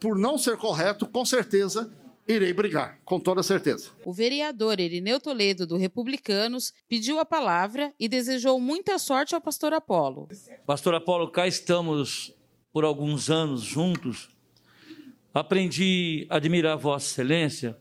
por 0.00 0.16
não 0.16 0.36
ser 0.36 0.56
correto, 0.56 1.06
com 1.06 1.24
certeza 1.24 1.92
irei 2.26 2.52
brigar, 2.52 2.98
com 3.04 3.20
toda 3.20 3.42
certeza. 3.42 3.90
O 4.04 4.12
vereador 4.12 4.80
Irineu 4.80 5.20
Toledo, 5.20 5.66
do 5.66 5.76
Republicanos, 5.76 6.72
pediu 6.88 7.20
a 7.20 7.24
palavra 7.24 7.92
e 8.00 8.08
desejou 8.08 8.58
muita 8.58 8.98
sorte 8.98 9.34
ao 9.34 9.40
pastor 9.40 9.74
Apolo. 9.74 10.28
Pastor 10.66 10.94
Apolo, 10.94 11.30
cá 11.30 11.46
estamos 11.46 12.34
por 12.72 12.84
alguns 12.84 13.30
anos 13.30 13.60
juntos. 13.60 14.30
Aprendi 15.32 16.26
a 16.30 16.36
admirar 16.36 16.78
Vossa 16.78 17.06
Excelência 17.06 17.76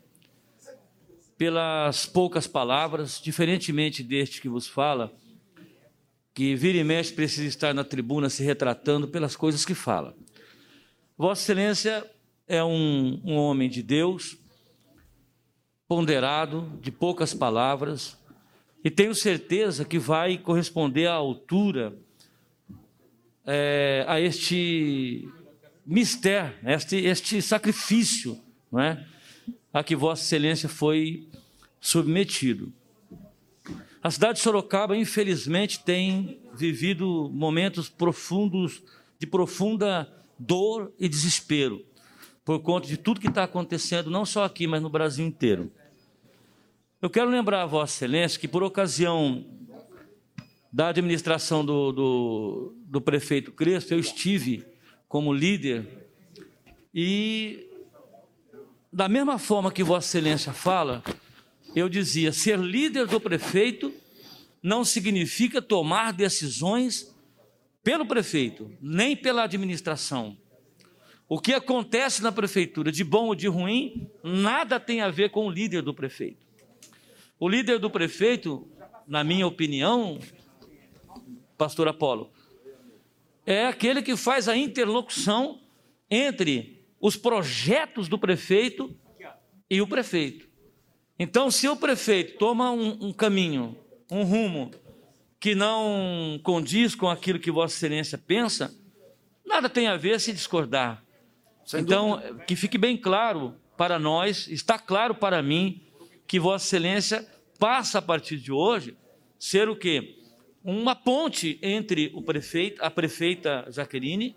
pelas 1.43 2.05
poucas 2.05 2.47
palavras, 2.47 3.19
diferentemente 3.21 4.01
deste 4.01 4.39
que 4.39 4.47
vos 4.47 4.65
fala, 4.65 5.13
que 6.33 6.55
vira 6.55 6.77
e 6.77 6.85
mexe 6.85 7.12
precisa 7.12 7.45
estar 7.45 7.73
na 7.73 7.83
tribuna 7.83 8.29
se 8.29 8.41
retratando 8.45 9.09
pelas 9.09 9.35
coisas 9.35 9.65
que 9.65 9.75
fala. 9.75 10.15
Vossa 11.17 11.41
Excelência 11.41 12.09
é 12.47 12.63
um, 12.63 13.21
um 13.25 13.35
homem 13.35 13.69
de 13.69 13.83
Deus, 13.83 14.38
ponderado, 15.85 16.79
de 16.81 16.93
poucas 16.93 17.33
palavras, 17.33 18.17
e 18.81 18.89
tenho 18.89 19.13
certeza 19.13 19.83
que 19.83 20.00
vai 20.00 20.38
corresponder 20.38 21.07
à 21.07 21.13
altura 21.15 21.93
é, 23.45 24.05
a 24.07 24.17
este 24.17 25.27
mistério, 25.85 26.55
este, 26.63 26.95
este 27.03 27.41
sacrifício 27.41 28.41
não 28.71 28.79
é? 28.79 29.05
A 29.71 29.83
que 29.83 29.95
Vossa 29.95 30.23
Excelência 30.23 30.69
foi 30.69 31.27
submetido. 31.79 32.71
A 34.01 34.12
cidade 34.12 34.38
de 34.38 34.43
Sorocaba, 34.43 34.97
infelizmente, 34.97 35.79
tem 35.79 36.39
vivido 36.53 37.29
momentos 37.33 37.89
profundos, 37.89 38.83
de 39.17 39.25
profunda 39.25 40.12
dor 40.38 40.91
e 41.00 41.07
desespero, 41.07 41.85
por 42.43 42.59
conta 42.59 42.88
de 42.88 42.97
tudo 42.97 43.21
que 43.21 43.27
está 43.27 43.43
acontecendo, 43.43 44.09
não 44.09 44.25
só 44.25 44.43
aqui, 44.43 44.67
mas 44.67 44.81
no 44.81 44.89
Brasil 44.89 45.25
inteiro. 45.25 45.71
Eu 47.01 47.09
quero 47.09 47.29
lembrar 47.29 47.63
a 47.63 47.65
Vossa 47.65 47.93
Excelência 47.95 48.39
que, 48.39 48.47
por 48.47 48.63
ocasião 48.63 49.45
da 50.71 50.89
administração 50.89 51.63
do, 51.63 51.91
do, 51.91 52.75
do 52.85 53.01
prefeito 53.01 53.51
Crespo, 53.51 53.93
eu 53.93 54.00
estive 54.00 54.65
como 55.07 55.31
líder 55.31 55.88
e, 56.93 57.69
da 58.93 59.09
mesma 59.09 59.39
forma 59.39 59.71
que 59.71 59.83
Vossa 59.83 60.07
Excelência 60.07 60.53
fala, 60.53 61.03
eu 61.75 61.89
dizia: 61.89 62.31
ser 62.31 62.59
líder 62.59 63.07
do 63.07 63.19
prefeito 63.19 63.91
não 64.62 64.85
significa 64.85 65.62
tomar 65.62 66.13
decisões 66.13 67.12
pelo 67.83 68.05
prefeito, 68.05 68.71
nem 68.79 69.15
pela 69.15 69.43
administração. 69.43 70.38
O 71.27 71.39
que 71.39 71.53
acontece 71.53 72.21
na 72.21 72.31
prefeitura, 72.31 72.91
de 72.91 73.03
bom 73.03 73.27
ou 73.27 73.35
de 73.35 73.47
ruim, 73.47 74.07
nada 74.23 74.79
tem 74.79 75.01
a 75.01 75.09
ver 75.09 75.31
com 75.31 75.47
o 75.47 75.51
líder 75.51 75.81
do 75.81 75.93
prefeito. 75.93 76.45
O 77.39 77.50
líder 77.50 77.79
do 77.79 77.89
prefeito, 77.89 78.67
na 79.07 79.23
minha 79.23 79.47
opinião, 79.47 80.19
pastor 81.57 81.88
Apolo, 81.88 82.31
é 83.45 83.65
aquele 83.65 84.03
que 84.03 84.15
faz 84.15 84.47
a 84.47 84.55
interlocução 84.55 85.59
entre 86.09 86.72
os 87.03 87.17
projetos 87.17 88.07
do 88.07 88.17
prefeito 88.17 88.95
e 89.69 89.81
o 89.81 89.88
prefeito. 89.88 90.48
Então, 91.19 91.51
se 91.51 91.67
o 91.67 91.75
prefeito 91.75 92.38
toma 92.38 92.72
um, 92.72 93.07
um 93.07 93.13
caminho, 93.13 93.77
um 94.10 94.24
rumo 94.24 94.72
que 95.39 95.53
não 95.53 96.39
condiz 96.41 96.95
com 96.95 97.10
aquilo 97.10 97.38
que 97.38 97.51
Vossa 97.51 97.75
Excelência 97.75 98.17
pensa, 98.17 98.74
nada 99.45 99.69
tem 99.69 99.88
a 99.88 99.98
ver 99.98 100.19
se 100.22 100.31
discordar. 100.31 101.03
Sem 101.65 101.81
então, 101.81 102.17
dúvida. 102.22 102.45
que 102.45 102.55
fique 102.55 102.77
bem 102.77 102.95
claro 102.95 103.53
para 103.75 104.00
nós, 104.00 104.48
está 104.48 104.79
claro 104.79 105.13
para 105.13 105.43
mim, 105.43 105.81
que 106.25 106.39
Vossa 106.39 106.65
Excelência 106.65 107.27
passa 107.60 108.00
a 108.00 108.01
partir 108.01 108.38
de 108.38 108.51
hoje 108.51 108.95
ser 109.38 109.67
o 109.67 109.75
quê? 109.75 110.24
uma 110.63 110.95
ponte 110.95 111.60
entre 111.62 112.10
o 112.13 112.22
prefeito, 112.22 112.81
a 112.81 112.89
prefeita 112.89 113.65
Jaqueline 113.69 114.33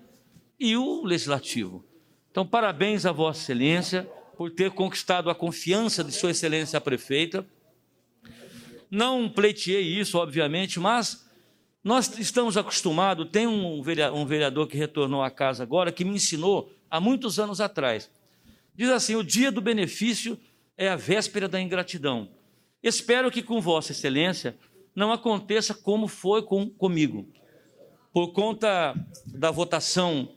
e 0.58 0.76
o 0.76 1.04
legislativo. 1.04 1.85
Então, 2.36 2.46
parabéns 2.46 3.06
a 3.06 3.12
Vossa 3.12 3.40
Excelência 3.40 4.02
por 4.36 4.50
ter 4.50 4.70
conquistado 4.70 5.30
a 5.30 5.34
confiança 5.34 6.04
de 6.04 6.12
Sua 6.12 6.32
Excelência 6.32 6.76
a 6.76 6.80
prefeita. 6.82 7.46
Não 8.90 9.26
pleiteei 9.26 9.80
isso, 9.98 10.18
obviamente, 10.18 10.78
mas 10.78 11.26
nós 11.82 12.18
estamos 12.18 12.58
acostumados. 12.58 13.30
Tem 13.32 13.46
um 13.46 13.80
vereador 13.80 14.66
que 14.66 14.76
retornou 14.76 15.22
à 15.22 15.30
casa 15.30 15.62
agora 15.62 15.90
que 15.90 16.04
me 16.04 16.16
ensinou 16.16 16.70
há 16.90 17.00
muitos 17.00 17.38
anos 17.38 17.58
atrás. 17.58 18.10
Diz 18.74 18.90
assim: 18.90 19.14
o 19.14 19.24
dia 19.24 19.50
do 19.50 19.62
benefício 19.62 20.38
é 20.76 20.90
a 20.90 20.96
véspera 20.96 21.48
da 21.48 21.58
ingratidão. 21.58 22.28
Espero 22.82 23.30
que 23.30 23.42
com 23.42 23.62
Vossa 23.62 23.92
Excelência 23.92 24.58
não 24.94 25.10
aconteça 25.10 25.72
como 25.72 26.06
foi 26.06 26.42
com, 26.42 26.68
comigo. 26.68 27.26
Por 28.12 28.34
conta 28.34 28.94
da 29.24 29.50
votação 29.50 30.36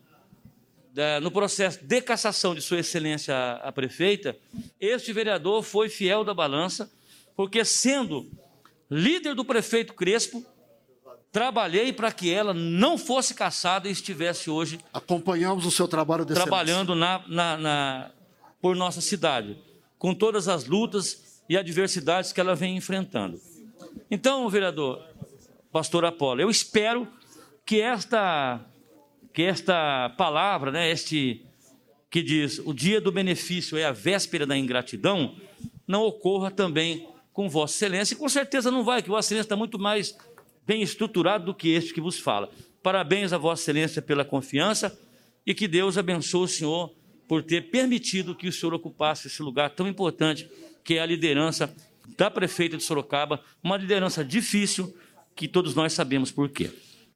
da, 0.94 1.20
no 1.20 1.32
processo 1.32 1.84
de 1.84 2.02
cassação 2.02 2.56
de 2.56 2.62
Sua 2.62 2.80
Excelência 2.80 3.36
a, 3.36 3.70
a 3.70 3.72
prefeita, 3.72 4.38
este 4.80 5.14
vereador 5.14 5.64
foi 5.64 5.90
fiel 5.90 6.24
da 6.24 6.34
balança, 6.34 6.92
porque 7.36 7.64
sendo 7.64 8.30
líder 8.90 9.36
do 9.36 9.46
prefeito 9.46 9.94
Crespo, 9.94 10.44
trabalhei 11.32 11.94
para 11.94 12.12
que 12.12 12.32
ela 12.32 12.54
não 12.54 12.98
fosse 12.98 13.34
caçada 13.34 13.88
e 13.88 13.92
estivesse 13.92 14.50
hoje. 14.50 14.80
Acompanhamos 14.92 15.66
o 15.66 15.72
seu 15.72 15.88
trabalho 15.88 16.26
de 16.26 16.34
Trabalhando 16.34 16.96
na, 16.96 17.24
na, 17.28 17.58
na, 17.58 18.12
por 18.62 18.76
nossa 18.76 19.02
cidade, 19.02 19.58
com 19.98 20.14
todas 20.14 20.48
as 20.48 20.66
lutas 20.66 21.44
e 21.48 21.58
adversidades 21.58 22.32
que 22.32 22.40
ela 22.40 22.56
vem 22.56 22.76
enfrentando. 22.76 23.40
Então, 24.10 24.50
vereador, 24.50 25.04
pastor 25.72 26.06
Apolo, 26.06 26.42
eu 26.42 26.50
espero 26.50 27.08
que 27.66 27.80
esta, 27.80 28.60
que 29.34 29.44
esta 29.44 30.10
palavra, 30.18 30.72
né, 30.72 30.90
este 30.90 31.46
que 32.10 32.24
diz 32.24 32.60
o 32.66 32.74
dia 32.74 33.00
do 33.00 33.12
benefício 33.12 33.78
é 33.78 33.86
a 33.86 33.92
véspera 33.92 34.46
da 34.46 34.58
ingratidão, 34.58 35.36
não 35.88 36.04
ocorra 36.04 36.50
também 36.50 37.08
com 37.32 37.48
Vossa 37.48 37.74
Excelência, 37.76 38.16
e 38.16 38.18
com 38.18 38.28
certeza 38.28 38.72
não 38.72 38.84
vai, 38.84 39.02
que 39.02 39.10
Vossa 39.10 39.28
Excelência 39.28 39.46
está 39.46 39.56
muito 39.56 39.78
mais 39.78 40.18
bem 40.66 40.82
estruturado 40.82 41.46
do 41.46 41.54
que 41.54 41.70
este 41.70 41.94
que 41.94 42.02
vos 42.02 42.20
fala. 42.20 42.50
Parabéns 42.82 43.32
a 43.32 43.38
Vossa 43.38 43.64
Excelência 43.64 44.02
pela 44.02 44.26
confiança 44.26 44.98
e 45.46 45.54
que 45.54 45.68
Deus 45.68 45.98
abençoe 45.98 46.44
o 46.44 46.48
senhor 46.48 46.94
por 47.28 47.44
ter 47.44 47.70
permitido 47.70 48.36
que 48.36 48.48
o 48.48 48.52
senhor 48.52 48.74
ocupasse 48.74 49.28
esse 49.28 49.42
lugar 49.42 49.70
tão 49.70 49.88
importante 49.88 50.50
que 50.84 50.96
é 50.96 51.00
a 51.00 51.06
liderança 51.06 51.74
da 52.18 52.30
prefeita 52.32 52.76
de 52.76 52.84
Sorocaba, 52.84 53.40
uma 53.64 53.78
liderança 53.78 54.26
difícil, 54.26 54.96
que 55.36 55.48
todos 55.48 55.76
nós 55.76 55.94
sabemos 55.94 56.32
por 56.32 56.50
quê. 56.50 56.72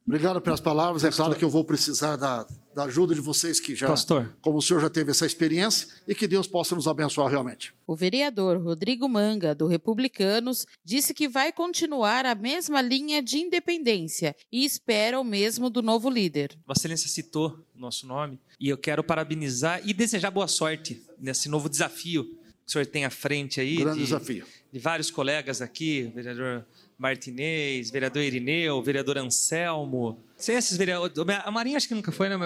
Obrigado 0.06 0.42
pelas 0.42 0.60
palavras. 0.60 1.04
É 1.04 1.12
claro 1.12 1.36
que 1.36 1.44
eu 1.44 1.50
vou 1.50 1.64
precisar 1.64 2.18
da, 2.18 2.46
da 2.76 2.84
ajuda 2.84 3.16
de 3.16 3.22
vocês 3.22 3.60
que 3.60 3.74
já, 3.74 3.88
Pastor. 3.88 4.36
como 4.42 4.58
o 4.58 4.62
senhor 4.62 4.82
já 4.82 4.90
teve 4.90 5.12
essa 5.12 5.26
experiência, 5.26 5.88
e 6.06 6.14
que 6.14 6.28
Deus 6.28 6.46
possa 6.46 6.76
nos 6.76 6.88
abençoar 6.88 7.30
realmente. 7.32 7.74
O 7.88 7.96
vereador 7.96 8.62
Rodrigo 8.62 9.08
Manga, 9.08 9.56
do 9.56 9.66
Republicanos, 9.66 10.68
disse 10.84 11.14
que 11.14 11.28
vai 11.28 11.54
continuar 11.54 12.26
a 12.26 12.36
mesma 12.36 12.82
linha 12.82 13.22
de 13.24 13.38
independência 13.38 14.36
e 14.52 14.66
espera 14.66 15.20
o 15.20 15.24
mesmo 15.24 15.70
do 15.70 15.82
novo 15.82 16.10
líder. 16.10 16.58
Vossa 16.68 16.82
Excelência 16.82 17.08
citou 17.08 17.58
nosso 17.74 18.06
nome 18.06 18.40
e 18.60 18.68
eu 18.68 18.78
quero 18.78 19.04
parabenizar 19.04 19.82
e 19.86 19.94
desejar 19.94 20.32
boa 20.32 20.48
sorte 20.48 21.02
nesse 21.18 21.48
novo 21.48 21.70
desafio 21.70 22.26
que 22.26 22.70
o 22.70 22.72
senhor 22.72 22.86
tem 22.86 23.06
à 23.06 23.10
frente 23.10 23.62
aí. 23.62 23.78
Grande 23.78 24.00
de, 24.00 24.06
desafio 24.06 24.46
de 24.74 24.80
vários 24.80 25.12
colegas 25.12 25.62
aqui, 25.62 26.12
vereador 26.16 26.66
Martinez, 27.04 27.92
vereador 27.92 28.24
Irineu, 28.24 28.82
vereador 28.82 29.18
Anselmo. 29.18 30.24
Sem 30.38 30.56
esses 30.56 30.78
vereadores. 30.78 31.14
A 31.44 31.52
Marinha 31.52 31.76
acho 31.76 31.88
que 31.88 31.94
nunca 31.94 32.14
foi, 32.14 32.30
né? 32.30 32.38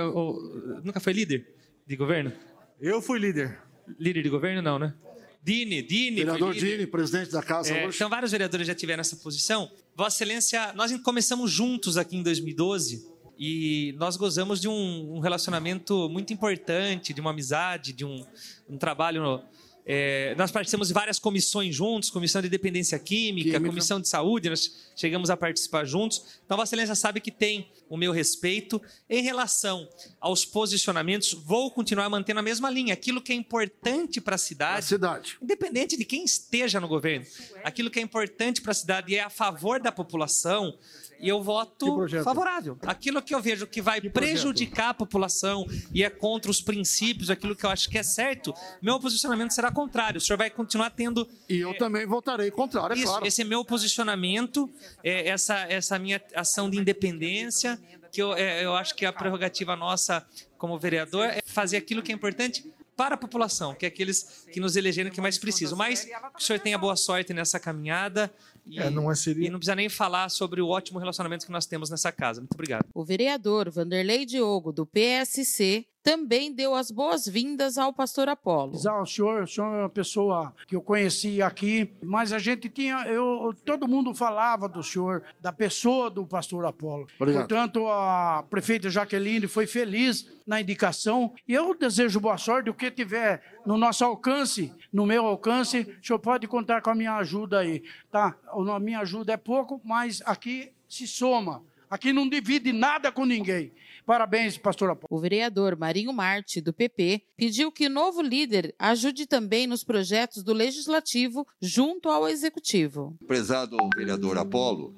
nunca 0.83 0.99
foi 0.99 1.13
líder 1.13 1.45
de 1.85 1.95
governo? 1.95 2.33
Eu 2.81 2.99
fui 2.99 3.19
líder. 3.19 3.59
Líder 3.99 4.23
de 4.23 4.29
governo, 4.29 4.61
não, 4.63 4.79
né? 4.79 4.95
Dini, 5.43 5.83
Dini. 5.83 6.17
Vereador 6.17 6.55
Dini, 6.55 6.87
presidente 6.87 7.31
da 7.31 7.43
casa 7.43 7.71
é, 7.71 7.85
hoje. 7.85 7.97
Então, 7.97 8.09
vários 8.09 8.31
vereadores 8.31 8.65
já 8.65 8.73
tiveram 8.73 9.01
essa 9.01 9.15
posição. 9.15 9.71
Vossa 9.95 10.15
Excelência, 10.15 10.73
nós 10.73 10.91
começamos 11.01 11.51
juntos 11.51 11.95
aqui 11.95 12.17
em 12.17 12.23
2012 12.23 13.07
e 13.37 13.93
nós 13.99 14.17
gozamos 14.17 14.59
de 14.59 14.67
um, 14.67 15.17
um 15.17 15.19
relacionamento 15.19 16.09
muito 16.09 16.33
importante, 16.33 17.13
de 17.13 17.21
uma 17.21 17.29
amizade, 17.29 17.93
de 17.93 18.03
um, 18.03 18.25
um 18.67 18.77
trabalho 18.77 19.21
no, 19.21 19.43
é, 19.89 20.35
nós 20.35 20.51
participamos 20.51 20.89
de 20.89 20.93
várias 20.93 21.17
comissões 21.17 21.73
juntos, 21.73 22.09
comissão 22.09 22.41
de 22.41 22.49
dependência 22.49 22.99
química, 22.99 23.51
química, 23.51 23.69
comissão 23.69 24.01
de 24.01 24.09
saúde, 24.09 24.49
nós 24.49 24.91
chegamos 24.97 25.29
a 25.29 25.37
participar 25.37 25.85
juntos. 25.85 26.41
Então, 26.45 26.57
Vossa 26.57 26.75
Excelência 26.75 26.93
sabe 26.93 27.21
que 27.21 27.31
tem 27.31 27.71
o 27.87 27.95
meu 27.95 28.11
respeito. 28.11 28.81
Em 29.09 29.21
relação 29.21 29.87
aos 30.19 30.43
posicionamentos, 30.43 31.31
vou 31.31 31.71
continuar 31.71 32.09
mantendo 32.09 32.41
a 32.41 32.43
mesma 32.43 32.69
linha. 32.69 32.93
Aquilo 32.93 33.21
que 33.21 33.31
é 33.31 33.35
importante 33.35 34.19
para 34.19 34.35
a 34.35 34.37
cidade, 34.37 34.87
cidade, 34.87 35.37
independente 35.41 35.95
de 35.95 36.03
quem 36.03 36.25
esteja 36.25 36.81
no 36.81 36.87
governo, 36.89 37.25
aquilo 37.63 37.89
que 37.89 37.97
é 37.97 38.01
importante 38.01 38.61
para 38.61 38.71
a 38.71 38.75
cidade 38.75 39.13
e 39.13 39.15
é 39.15 39.23
a 39.23 39.29
favor 39.29 39.79
da 39.79 39.91
população, 39.91 40.77
e 41.19 41.29
eu 41.29 41.41
voto 41.41 42.07
favorável. 42.23 42.77
Aquilo 42.85 43.21
que 43.21 43.33
eu 43.33 43.41
vejo 43.41 43.67
que 43.67 43.81
vai 43.81 43.99
que 43.99 44.09
prejudicar 44.09 44.89
a 44.89 44.93
população 44.93 45.65
e 45.93 46.03
é 46.03 46.09
contra 46.09 46.49
os 46.49 46.61
princípios, 46.61 47.29
aquilo 47.29 47.55
que 47.55 47.65
eu 47.65 47.69
acho 47.69 47.89
que 47.89 47.97
é 47.97 48.03
certo, 48.03 48.53
meu 48.81 48.99
posicionamento 48.99 49.51
será 49.51 49.71
contrário. 49.71 50.17
O 50.17 50.21
senhor 50.21 50.37
vai 50.37 50.49
continuar 50.49 50.89
tendo. 50.91 51.27
E 51.49 51.57
eu 51.57 51.71
é, 51.71 51.73
também 51.77 52.05
votarei 52.05 52.51
contrário, 52.51 52.93
é 52.93 52.97
isso, 52.97 53.07
claro. 53.07 53.25
Esse 53.25 53.41
é 53.41 53.45
meu 53.45 53.63
posicionamento, 53.65 54.69
é, 55.03 55.29
essa, 55.29 55.55
essa 55.69 55.97
minha 55.99 56.21
ação 56.35 56.69
de 56.69 56.77
independência, 56.77 57.79
que 58.11 58.21
eu, 58.21 58.33
é, 58.33 58.63
eu 58.63 58.75
acho 58.75 58.95
que 58.95 59.05
a 59.05 59.13
prerrogativa 59.13 59.75
nossa 59.75 60.25
como 60.57 60.77
vereador 60.77 61.25
é 61.25 61.39
fazer 61.45 61.77
aquilo 61.77 62.01
que 62.01 62.11
é 62.11 62.15
importante 62.15 62.65
para 62.97 63.13
a 63.13 63.17
população, 63.17 63.75
que 63.75 63.85
é 63.85 63.89
aqueles 63.89 64.47
que 64.51 64.59
nos 64.59 64.75
elegeram 64.75 65.11
que 65.11 65.21
mais 65.21 65.37
precisam. 65.37 65.77
Mas 65.77 66.03
que 66.03 66.11
o 66.35 66.41
senhor 66.41 66.59
tenha 66.59 66.77
boa 66.79 66.95
sorte 66.95 67.31
nessa 67.31 67.59
caminhada. 67.59 68.33
E, 68.69 68.79
é, 68.79 68.89
não 68.89 69.09
é 69.09 69.15
seria... 69.15 69.47
e 69.47 69.49
não 69.49 69.59
precisa 69.59 69.75
nem 69.75 69.89
falar 69.89 70.29
sobre 70.29 70.61
o 70.61 70.67
ótimo 70.67 70.99
relacionamento 70.99 71.45
que 71.45 71.51
nós 71.51 71.65
temos 71.65 71.89
nessa 71.89 72.11
casa. 72.11 72.41
Muito 72.41 72.53
obrigado. 72.53 72.85
O 72.93 73.03
vereador 73.03 73.69
Vanderlei 73.69 74.25
Diogo, 74.25 74.71
do 74.71 74.85
PSC, 74.85 75.85
também 76.07 76.53
deu 76.53 76.73
as 76.73 76.89
boas-vindas 76.89 77.77
ao 77.77 77.91
pastor 77.91 78.29
Apolo. 78.29 78.71
O 78.73 79.05
senhor, 79.05 79.43
o 79.43 79.45
senhor 79.45 79.75
é 79.75 79.79
uma 79.81 79.89
pessoa 79.89 80.55
que 80.65 80.73
eu 80.73 80.81
conheci 80.81 81.41
aqui, 81.41 81.91
mas 82.01 82.31
a 82.31 82.39
gente 82.39 82.69
tinha, 82.69 83.05
eu, 83.07 83.53
todo 83.65 83.89
mundo 83.89 84.13
falava 84.13 84.69
do 84.69 84.81
senhor, 84.81 85.21
da 85.41 85.51
pessoa 85.51 86.09
do 86.09 86.25
pastor 86.25 86.65
Apolo. 86.65 87.07
Obrigado. 87.19 87.45
Portanto, 87.45 87.85
a 87.89 88.45
prefeita 88.49 88.89
Jaqueline 88.89 89.47
foi 89.47 89.67
feliz 89.67 90.31
na 90.47 90.61
indicação 90.61 91.33
e 91.45 91.53
eu 91.53 91.75
desejo 91.77 92.21
boa 92.21 92.37
sorte, 92.37 92.69
o 92.69 92.73
que 92.73 92.89
tiver 92.89 93.41
no 93.65 93.77
nosso 93.77 94.05
alcance, 94.05 94.73
no 94.93 95.05
meu 95.05 95.25
alcance, 95.25 95.81
o 96.01 96.05
senhor 96.07 96.19
pode 96.19 96.47
contar 96.47 96.81
com 96.81 96.89
a 96.89 96.95
minha 96.95 97.17
ajuda 97.17 97.59
aí, 97.59 97.83
tá? 98.09 98.33
A 98.47 98.79
minha 98.79 98.99
ajuda 98.99 99.33
é 99.33 99.37
pouco, 99.37 99.81
mas 99.83 100.21
aqui 100.25 100.71
se 100.87 101.05
soma. 101.05 101.63
Aqui 101.89 102.11
não 102.11 102.27
divide 102.27 102.73
nada 102.73 103.11
com 103.11 103.25
ninguém. 103.25 103.71
Parabéns, 104.05 104.57
pastor 104.57 104.89
Apolo. 104.89 105.07
O 105.09 105.19
vereador 105.19 105.77
Marinho 105.77 106.13
Marte, 106.13 106.61
do 106.61 106.73
PP, 106.73 107.23
pediu 107.35 107.71
que 107.71 107.87
o 107.87 107.89
novo 107.89 108.21
líder 108.21 108.73
ajude 108.79 109.25
também 109.25 109.67
nos 109.67 109.83
projetos 109.83 110.43
do 110.43 110.53
Legislativo 110.53 111.45
junto 111.61 112.09
ao 112.09 112.27
Executivo. 112.27 113.17
Prezado 113.25 113.77
vereador 113.95 114.37
Apolo, 114.37 114.95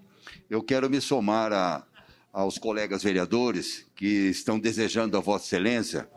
eu 0.50 0.64
quero 0.64 0.90
me 0.90 1.02
somar 1.02 1.52
a, 1.54 1.84
aos 2.34 2.58
colegas 2.58 3.04
vereadores 3.04 3.88
que 3.96 4.30
estão 4.30 4.60
desejando 4.60 5.18
a 5.18 5.20
Vossa 5.20 5.46
Excelência 5.46 6.10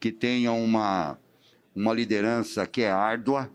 que 0.00 0.10
tenham 0.10 0.62
uma, 0.62 1.18
uma 1.74 1.92
liderança 1.92 2.66
que 2.66 2.82
é 2.82 2.90
árdua, 2.90 3.50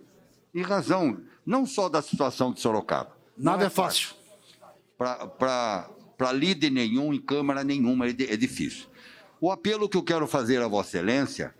em 0.55 0.61
razão 0.61 1.21
não 1.45 1.65
só 1.65 1.89
da 1.89 2.01
situação 2.01 2.51
de 2.51 2.59
Sorocaba. 2.59 3.15
Nada 3.37 3.65
é 3.65 3.69
fácil. 3.69 4.15
Para 4.97 5.89
líder 6.31 6.71
nenhum, 6.71 7.13
em 7.13 7.21
Câmara 7.21 7.63
nenhuma, 7.63 8.07
é, 8.07 8.09
é 8.09 8.37
difícil. 8.37 8.87
O 9.39 9.51
apelo 9.51 9.87
que 9.87 9.97
eu 9.97 10.03
quero 10.03 10.27
fazer 10.27 10.61
a 10.61 10.67
Vossa 10.67 10.97
Excelência 10.97 11.53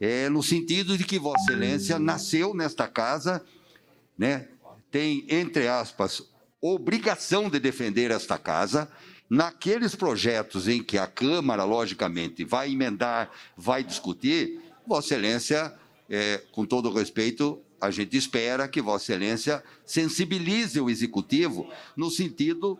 é 0.00 0.28
no 0.28 0.42
sentido 0.42 0.96
de 0.96 1.04
que 1.04 1.18
Vossa 1.18 1.42
Excelência 1.50 1.98
nasceu 1.98 2.54
nesta 2.54 2.86
casa, 2.88 3.44
né, 4.16 4.48
tem, 4.90 5.26
entre 5.28 5.68
aspas, 5.68 6.22
obrigação 6.60 7.50
de 7.50 7.58
defender 7.58 8.10
esta 8.10 8.38
casa, 8.38 8.90
naqueles 9.28 9.94
projetos 9.94 10.68
em 10.68 10.82
que 10.82 10.98
a 10.98 11.06
Câmara, 11.06 11.64
logicamente, 11.64 12.44
vai 12.44 12.72
emendar, 12.72 13.30
vai 13.56 13.84
discutir, 13.84 14.60
Vossa 14.86 15.14
Excelência, 15.14 15.74
é, 16.08 16.42
com 16.52 16.64
todo 16.64 16.92
respeito, 16.92 17.60
a 17.80 17.90
gente 17.90 18.16
espera 18.16 18.68
que 18.68 18.82
Vossa 18.82 19.12
Excelência 19.12 19.62
sensibilize 19.86 20.80
o 20.80 20.90
Executivo 20.90 21.70
no 21.96 22.10
sentido 22.10 22.78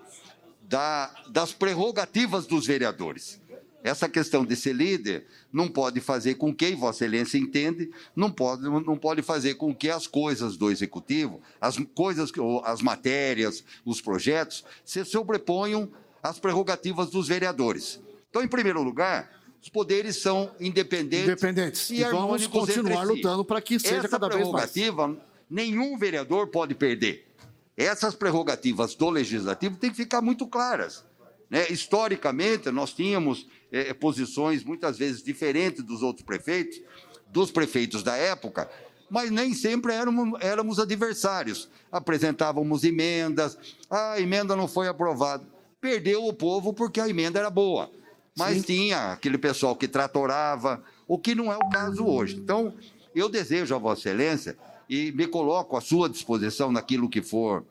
da, 0.70 1.12
das 1.28 1.52
prerrogativas 1.52 2.46
dos 2.46 2.64
vereadores. 2.64 3.40
Essa 3.82 4.08
questão 4.08 4.44
de 4.44 4.54
ser 4.54 4.72
líder 4.72 5.26
não 5.52 5.66
pode 5.66 6.00
fazer 6.00 6.36
com 6.36 6.54
que, 6.54 6.74
Vossa 6.76 7.04
Excelência 7.04 7.38
entende, 7.38 7.90
não 8.14 8.30
pode, 8.30 8.62
não 8.62 8.96
pode 8.96 9.20
fazer 9.20 9.54
com 9.54 9.74
que 9.74 9.90
as 9.90 10.06
coisas 10.06 10.56
do 10.56 10.70
Executivo, 10.70 11.40
as 11.60 11.76
coisas, 11.92 12.30
as 12.62 12.82
matérias, 12.82 13.64
os 13.84 14.00
projetos, 14.00 14.64
se 14.84 15.04
sobreponham 15.04 15.90
às 16.22 16.38
prerrogativas 16.38 17.10
dos 17.10 17.26
vereadores. 17.26 17.98
Então, 18.28 18.42
em 18.42 18.48
primeiro 18.48 18.82
lugar, 18.82 19.28
os 19.60 19.68
poderes 19.68 20.16
são 20.16 20.52
independentes, 20.60 21.26
independentes. 21.26 21.90
e, 21.90 21.96
e 21.96 22.04
vamos 22.04 22.46
continuar 22.46 23.06
si. 23.06 23.12
lutando 23.12 23.44
para 23.44 23.60
que 23.60 23.80
seja 23.80 23.96
Essa 23.96 24.08
cada 24.08 24.28
vez 24.28 24.48
mais. 24.50 24.70
prerrogativa, 24.70 25.20
nenhum 25.48 25.98
vereador 25.98 26.46
pode 26.48 26.74
perder. 26.74 27.29
Essas 27.76 28.14
prerrogativas 28.14 28.94
do 28.94 29.10
legislativo 29.10 29.76
têm 29.76 29.90
que 29.90 29.96
ficar 29.96 30.20
muito 30.20 30.46
claras. 30.46 31.04
Né? 31.48 31.66
Historicamente, 31.70 32.70
nós 32.70 32.92
tínhamos 32.92 33.46
é, 33.72 33.92
posições 33.94 34.62
muitas 34.62 34.98
vezes 34.98 35.22
diferentes 35.22 35.82
dos 35.82 36.02
outros 36.02 36.24
prefeitos, 36.24 36.80
dos 37.28 37.50
prefeitos 37.50 38.02
da 38.02 38.16
época, 38.16 38.70
mas 39.08 39.30
nem 39.30 39.54
sempre 39.54 39.92
éramos, 39.92 40.40
éramos 40.40 40.78
adversários. 40.78 41.68
Apresentávamos 41.90 42.84
emendas, 42.84 43.58
ah, 43.88 44.12
a 44.12 44.20
emenda 44.20 44.54
não 44.54 44.68
foi 44.68 44.88
aprovada. 44.88 45.44
Perdeu 45.80 46.24
o 46.26 46.32
povo 46.32 46.72
porque 46.72 47.00
a 47.00 47.08
emenda 47.08 47.38
era 47.38 47.50
boa 47.50 47.90
mas 48.36 48.56
Sim. 48.58 48.62
tinha 48.62 49.12
aquele 49.12 49.38
pessoal 49.38 49.76
que 49.76 49.88
tratorava, 49.88 50.82
o 51.06 51.18
que 51.18 51.34
não 51.34 51.52
é 51.52 51.56
o 51.56 51.68
caso 51.68 52.06
hoje. 52.06 52.36
Então, 52.36 52.74
eu 53.14 53.28
desejo 53.28 53.74
a 53.74 53.78
Vossa 53.78 54.08
Excelência 54.08 54.56
e 54.90 55.12
me 55.12 55.28
coloco 55.28 55.76
à 55.76 55.80
sua 55.80 56.08
disposição 56.08 56.72
naquilo 56.72 57.08
que 57.08 57.22
for 57.22 57.64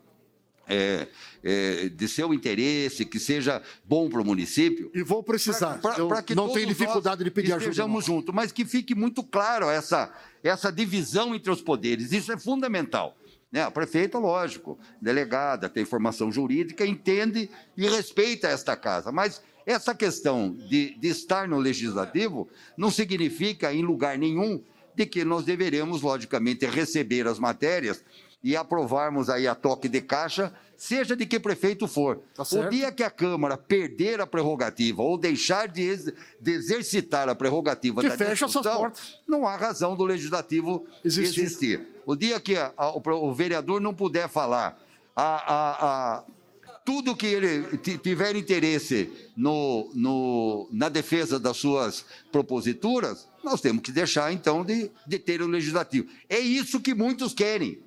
é, 0.66 1.06
é, 1.44 1.88
de 1.90 2.08
seu 2.08 2.32
interesse, 2.32 3.04
que 3.04 3.20
seja 3.20 3.60
bom 3.84 4.08
para 4.08 4.22
o 4.22 4.24
município. 4.24 4.90
E 4.94 5.02
vou 5.02 5.22
precisar. 5.22 5.78
Para 5.78 6.22
que 6.22 6.34
não 6.34 6.48
tenho 6.48 6.66
dificuldade 6.66 7.22
de 7.22 7.30
pedir 7.30 7.52
ajuda. 7.52 7.70
Estejamos 7.70 8.06
juntos, 8.06 8.34
mas 8.34 8.50
que 8.50 8.64
fique 8.64 8.94
muito 8.94 9.22
claro 9.22 9.68
essa, 9.68 10.10
essa 10.42 10.72
divisão 10.72 11.34
entre 11.34 11.50
os 11.50 11.60
poderes. 11.60 12.10
Isso 12.10 12.32
é 12.32 12.38
fundamental. 12.38 13.14
Né? 13.52 13.62
A 13.62 13.70
prefeita, 13.70 14.18
lógico, 14.18 14.78
delegada, 14.98 15.68
tem 15.68 15.84
formação 15.84 16.32
jurídica, 16.32 16.86
entende 16.86 17.50
e 17.76 17.86
respeita 17.86 18.48
esta 18.48 18.74
casa, 18.76 19.12
mas 19.12 19.42
essa 19.66 19.94
questão 19.94 20.52
de, 20.52 20.94
de 20.98 21.08
estar 21.08 21.46
no 21.46 21.58
legislativo 21.58 22.48
não 22.78 22.90
significa, 22.90 23.74
em 23.74 23.82
lugar 23.82 24.16
nenhum, 24.16 24.62
de 25.00 25.06
que 25.06 25.24
nós 25.24 25.46
deveremos, 25.46 26.02
logicamente, 26.02 26.66
receber 26.66 27.26
as 27.26 27.38
matérias 27.38 28.04
e 28.44 28.54
aprovarmos 28.54 29.30
aí 29.30 29.48
a 29.48 29.54
toque 29.54 29.88
de 29.88 30.00
caixa, 30.02 30.52
seja 30.76 31.16
de 31.16 31.24
que 31.24 31.40
prefeito 31.40 31.88
for. 31.88 32.20
Tá 32.34 32.42
o 32.42 32.68
dia 32.68 32.92
que 32.92 33.02
a 33.02 33.10
Câmara 33.10 33.56
perder 33.56 34.20
a 34.20 34.26
prerrogativa 34.26 35.02
ou 35.02 35.16
deixar 35.16 35.68
de, 35.68 35.82
ex, 35.82 36.12
de 36.38 36.52
exercitar 36.52 37.30
a 37.30 37.34
prerrogativa 37.34 38.02
que 38.02 38.08
da 38.08 38.16
fecha 38.16 38.46
discussão, 38.46 38.92
não 39.26 39.46
há 39.46 39.56
razão 39.56 39.96
do 39.96 40.04
legislativo 40.04 40.86
existir. 41.02 41.40
existir. 41.40 41.88
O 42.04 42.14
dia 42.14 42.38
que 42.38 42.56
a, 42.56 42.72
a, 42.76 42.90
o, 42.90 43.02
o, 43.06 43.34
vereador 43.34 43.80
não 43.80 43.94
puder 43.94 44.28
falar 44.28 44.78
a, 45.16 46.16
a 46.18 46.24
tudo 46.84 47.16
que 47.16 47.26
ele 47.26 47.78
tiver 48.02 48.36
interesse 48.36 49.10
no, 49.36 49.90
no, 49.94 50.68
na 50.72 50.88
defesa 50.88 51.38
das 51.38 51.56
suas 51.56 52.04
proposituras, 52.32 53.29
nós 53.42 53.60
temos 53.60 53.82
que 53.82 53.92
deixar, 53.92 54.32
então, 54.32 54.64
de, 54.64 54.90
de 55.06 55.18
ter 55.18 55.42
o 55.42 55.46
legislativo. 55.46 56.08
É 56.28 56.38
isso 56.38 56.80
que 56.80 56.94
muitos 56.94 57.32
querem. 57.32 57.78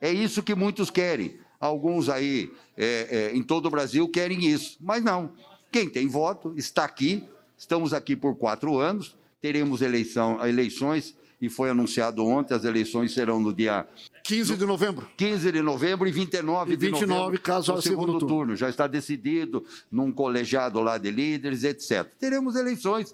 É 0.00 0.10
isso 0.12 0.42
que 0.42 0.54
muitos 0.54 0.90
querem. 0.90 1.38
Alguns 1.60 2.08
aí, 2.08 2.50
é, 2.76 3.30
é, 3.32 3.36
em 3.36 3.42
todo 3.42 3.66
o 3.66 3.70
Brasil, 3.70 4.08
querem 4.08 4.46
isso. 4.46 4.76
Mas 4.80 5.02
não. 5.04 5.32
Quem 5.70 5.88
tem 5.88 6.08
voto 6.08 6.54
está 6.56 6.84
aqui. 6.84 7.24
Estamos 7.56 7.94
aqui 7.94 8.16
por 8.16 8.36
quatro 8.36 8.78
anos. 8.78 9.16
Teremos 9.40 9.80
eleição, 9.80 10.44
eleições 10.44 11.14
e 11.42 11.48
foi 11.48 11.70
anunciado 11.70 12.24
ontem, 12.24 12.54
as 12.54 12.64
eleições 12.64 13.12
serão 13.12 13.40
no 13.40 13.52
dia 13.52 13.84
15 14.22 14.56
de 14.56 14.64
novembro. 14.64 15.08
15 15.16 15.50
de 15.50 15.60
novembro 15.60 16.06
e 16.06 16.12
29 16.12 16.72
e 16.72 16.76
29, 16.76 17.04
de 17.04 17.12
novembro. 17.12 17.40
caso 17.40 17.74
o 17.74 17.82
segundo, 17.82 18.06
segundo 18.12 18.26
turno. 18.26 18.54
Já 18.54 18.70
está 18.70 18.86
decidido 18.86 19.64
num 19.90 20.12
colegiado 20.12 20.80
lá 20.80 20.96
de 20.96 21.10
líderes, 21.10 21.64
etc. 21.64 22.08
Teremos 22.16 22.54
eleições. 22.54 23.12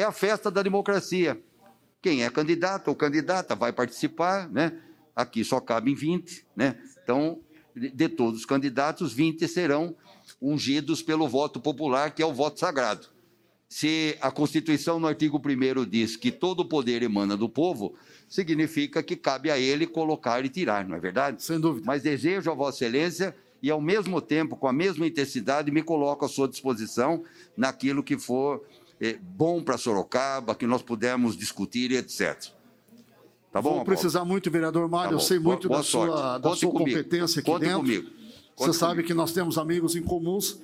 É 0.00 0.02
a 0.02 0.12
festa 0.12 0.50
da 0.50 0.62
democracia. 0.62 1.38
Quem 2.00 2.24
é 2.24 2.30
candidato 2.30 2.88
ou 2.88 2.94
candidata 2.94 3.54
vai 3.54 3.70
participar, 3.70 4.48
né? 4.48 4.72
Aqui 5.14 5.44
só 5.44 5.60
cabem 5.60 5.94
20, 5.94 6.46
né? 6.56 6.80
Então, 7.02 7.40
de 7.76 8.08
todos 8.08 8.40
os 8.40 8.46
candidatos, 8.46 9.12
20 9.12 9.46
serão 9.46 9.94
ungidos 10.40 11.02
pelo 11.02 11.28
voto 11.28 11.60
popular, 11.60 12.14
que 12.14 12.22
é 12.22 12.24
o 12.24 12.32
voto 12.32 12.58
sagrado. 12.58 13.08
Se 13.68 14.16
a 14.22 14.30
Constituição, 14.30 14.98
no 14.98 15.06
artigo 15.06 15.38
1 15.38 15.84
diz 15.84 16.16
que 16.16 16.32
todo 16.32 16.60
o 16.60 16.64
poder 16.64 17.02
emana 17.02 17.36
do 17.36 17.46
povo, 17.46 17.94
significa 18.26 19.02
que 19.02 19.14
cabe 19.14 19.50
a 19.50 19.58
ele 19.58 19.86
colocar 19.86 20.42
e 20.46 20.48
tirar, 20.48 20.88
não 20.88 20.96
é 20.96 20.98
verdade? 20.98 21.42
Sem 21.42 21.60
dúvida. 21.60 21.84
Mas 21.86 22.02
desejo 22.02 22.50
a 22.50 22.54
Vossa 22.54 22.86
Excelência 22.86 23.36
e, 23.62 23.70
ao 23.70 23.82
mesmo 23.82 24.22
tempo, 24.22 24.56
com 24.56 24.66
a 24.66 24.72
mesma 24.72 25.06
intensidade, 25.06 25.70
me 25.70 25.82
coloco 25.82 26.24
à 26.24 26.28
sua 26.28 26.48
disposição 26.48 27.22
naquilo 27.54 28.02
que 28.02 28.16
for 28.16 28.64
bom 29.20 29.62
para 29.62 29.78
Sorocaba, 29.78 30.54
que 30.54 30.66
nós 30.66 30.82
pudermos 30.82 31.36
discutir, 31.36 31.92
etc. 31.92 32.52
Tá 33.52 33.60
bom? 33.60 33.76
Vou 33.76 33.84
precisar 33.84 34.24
muito, 34.24 34.50
vereador 34.50 34.88
Mário. 34.88 35.10
Tá 35.10 35.14
eu 35.16 35.20
sei 35.20 35.38
muito 35.38 35.68
boa, 35.68 35.78
boa 35.78 35.78
da 35.78 35.82
sua, 35.82 36.38
da 36.38 36.54
sua 36.54 36.70
competência 36.70 37.40
aqui 37.40 37.50
Conte 37.50 37.62
dentro. 37.62 37.80
Comigo. 37.80 38.10
Conte 38.54 38.72
Você 38.72 38.72
sabe 38.72 38.96
comigo. 38.96 39.08
que 39.08 39.14
nós 39.14 39.32
temos 39.32 39.58
amigos 39.58 39.96
em 39.96 40.02
comuns 40.02 40.60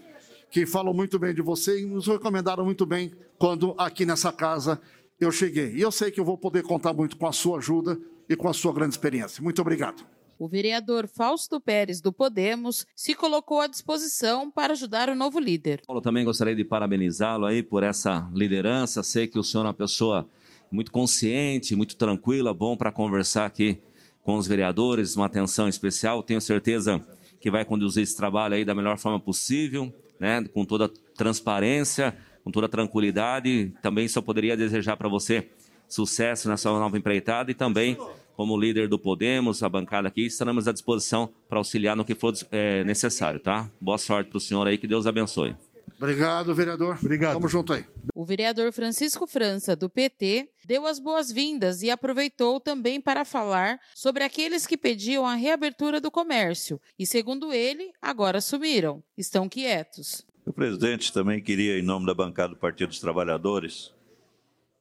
que 0.51 0.65
falam 0.65 0.95
muito 0.95 1.19
bem 1.19 1.35
de 1.35 1.43
você 1.43 1.81
e 1.81 1.85
nos 1.85 2.07
recomendaram 2.07 2.65
muito 2.65 2.87
bem 2.87 3.13
quando 3.39 3.75
aqui 3.77 4.07
nessa 4.07 4.33
casa 4.33 4.81
eu 5.19 5.33
cheguei. 5.33 5.75
E 5.75 5.81
eu 5.81 5.91
sei 5.91 6.11
que 6.11 6.21
eu 6.21 6.25
vou 6.25 6.39
poder 6.39 6.63
contar 6.63 6.93
muito 6.93 7.17
com 7.17 7.27
a 7.27 7.33
sua 7.33 7.59
ajuda 7.59 7.99
e 8.29 8.37
com 8.37 8.49
a 8.49 8.53
sua 8.53 8.73
grande 8.73 8.95
experiência. 8.95 9.43
Muito 9.43 9.61
obrigado. 9.61 10.05
O 10.39 10.49
vereador 10.49 11.09
Fausto 11.09 11.61
Pérez 11.61 12.01
do 12.01 12.13
Podemos 12.13 12.87
se 12.95 13.15
colocou 13.15 13.61
à 13.61 13.67
disposição 13.67 14.51
para 14.51 14.73
ajudar 14.73 15.09
o 15.09 15.15
novo 15.15 15.39
líder. 15.39 15.83
Eu 15.89 16.01
também 16.01 16.25
gostaria 16.25 16.55
de 16.55 16.65
parabenizá-lo 16.65 17.47
aí 17.47 17.63
por 17.63 17.83
essa 17.83 18.29
liderança. 18.35 19.03
Sei 19.03 19.27
que 19.27 19.39
o 19.39 19.43
senhor 19.43 19.65
é 19.65 19.69
uma 19.69 19.75
pessoa 19.75 20.29
muito 20.71 20.91
consciente, 20.91 21.75
muito 21.75 21.97
tranquila, 21.97 22.53
bom 22.53 22.77
para 22.77 22.93
conversar 22.93 23.47
aqui 23.47 23.79
com 24.23 24.37
os 24.37 24.47
vereadores, 24.47 25.17
uma 25.17 25.27
atenção 25.27 25.69
especial. 25.69 26.23
Tenho 26.23 26.41
certeza 26.41 27.05
que 27.41 27.51
vai 27.51 27.65
conduzir 27.65 28.03
esse 28.03 28.17
trabalho 28.17 28.55
aí 28.55 28.65
da 28.65 28.75
melhor 28.75 28.99
forma 28.99 29.21
possível 29.21 29.93
né, 30.19 30.45
com 30.53 30.65
toda 30.65 30.89
transparência, 31.15 32.17
com 32.45 32.51
toda 32.51 32.69
tranquilidade. 32.69 33.73
Também 33.83 34.09
só 34.09 34.21
poderia 34.21 34.57
desejar 34.57 34.97
para 34.97 35.09
você 35.09 35.49
sucesso 35.89 36.49
na 36.49 36.57
sua 36.57 36.79
nova 36.79 36.99
empreitada 36.99 37.51
e 37.51 37.55
também, 37.55 37.97
como 38.37 38.57
líder 38.57 38.87
do 38.87 38.99
Podemos, 38.99 39.63
a 39.63 39.69
bancada 39.69 40.09
aqui, 40.09 40.27
estaremos 40.27 40.69
à 40.69 40.73
disposição 40.73 41.33
para 41.49 41.59
auxiliar 41.59 41.97
no 41.97 42.05
que 42.05 42.15
for 42.15 42.35
é, 42.53 42.85
necessário, 42.85 43.41
tá? 43.41 43.71
Boa 43.81 43.97
sorte 43.97 44.29
para 44.29 44.37
o 44.37 44.41
senhor 44.41 44.67
aí, 44.67 44.77
que 44.77 44.87
Deus 44.87 45.07
abençoe. 45.07 45.57
Obrigado, 45.99 46.55
vereador. 46.55 46.99
Obrigado. 47.01 47.35
Tamo 47.35 47.49
junto 47.49 47.73
aí. 47.73 47.85
O 48.15 48.27
vereador 48.27 48.71
Francisco 48.73 49.27
França, 49.27 49.75
do 49.75 49.89
PT, 49.89 50.51
deu 50.67 50.87
as 50.87 50.99
boas-vindas 50.99 51.83
e 51.83 51.91
aproveitou 51.91 52.61
também 52.61 53.01
para 53.01 53.25
falar 53.25 53.81
sobre 53.95 54.23
aqueles 54.23 54.67
que 54.67 54.77
pediam 54.77 55.25
a 55.25 55.35
reabertura 55.35 55.99
do 55.99 56.11
comércio 56.11 56.79
e, 56.99 57.07
segundo 57.07 57.53
ele, 57.53 57.93
agora 58.03 58.43
sumiram. 58.43 59.03
Estão 59.17 59.49
quietos. 59.49 60.27
O 60.45 60.53
presidente 60.53 61.13
também 61.13 61.43
queria, 61.43 61.79
em 61.79 61.83
nome 61.83 62.05
da 62.05 62.15
bancada 62.15 62.51
do 62.51 62.57
Partido 62.57 62.89
dos 62.89 63.01
Trabalhadores, 63.01 63.93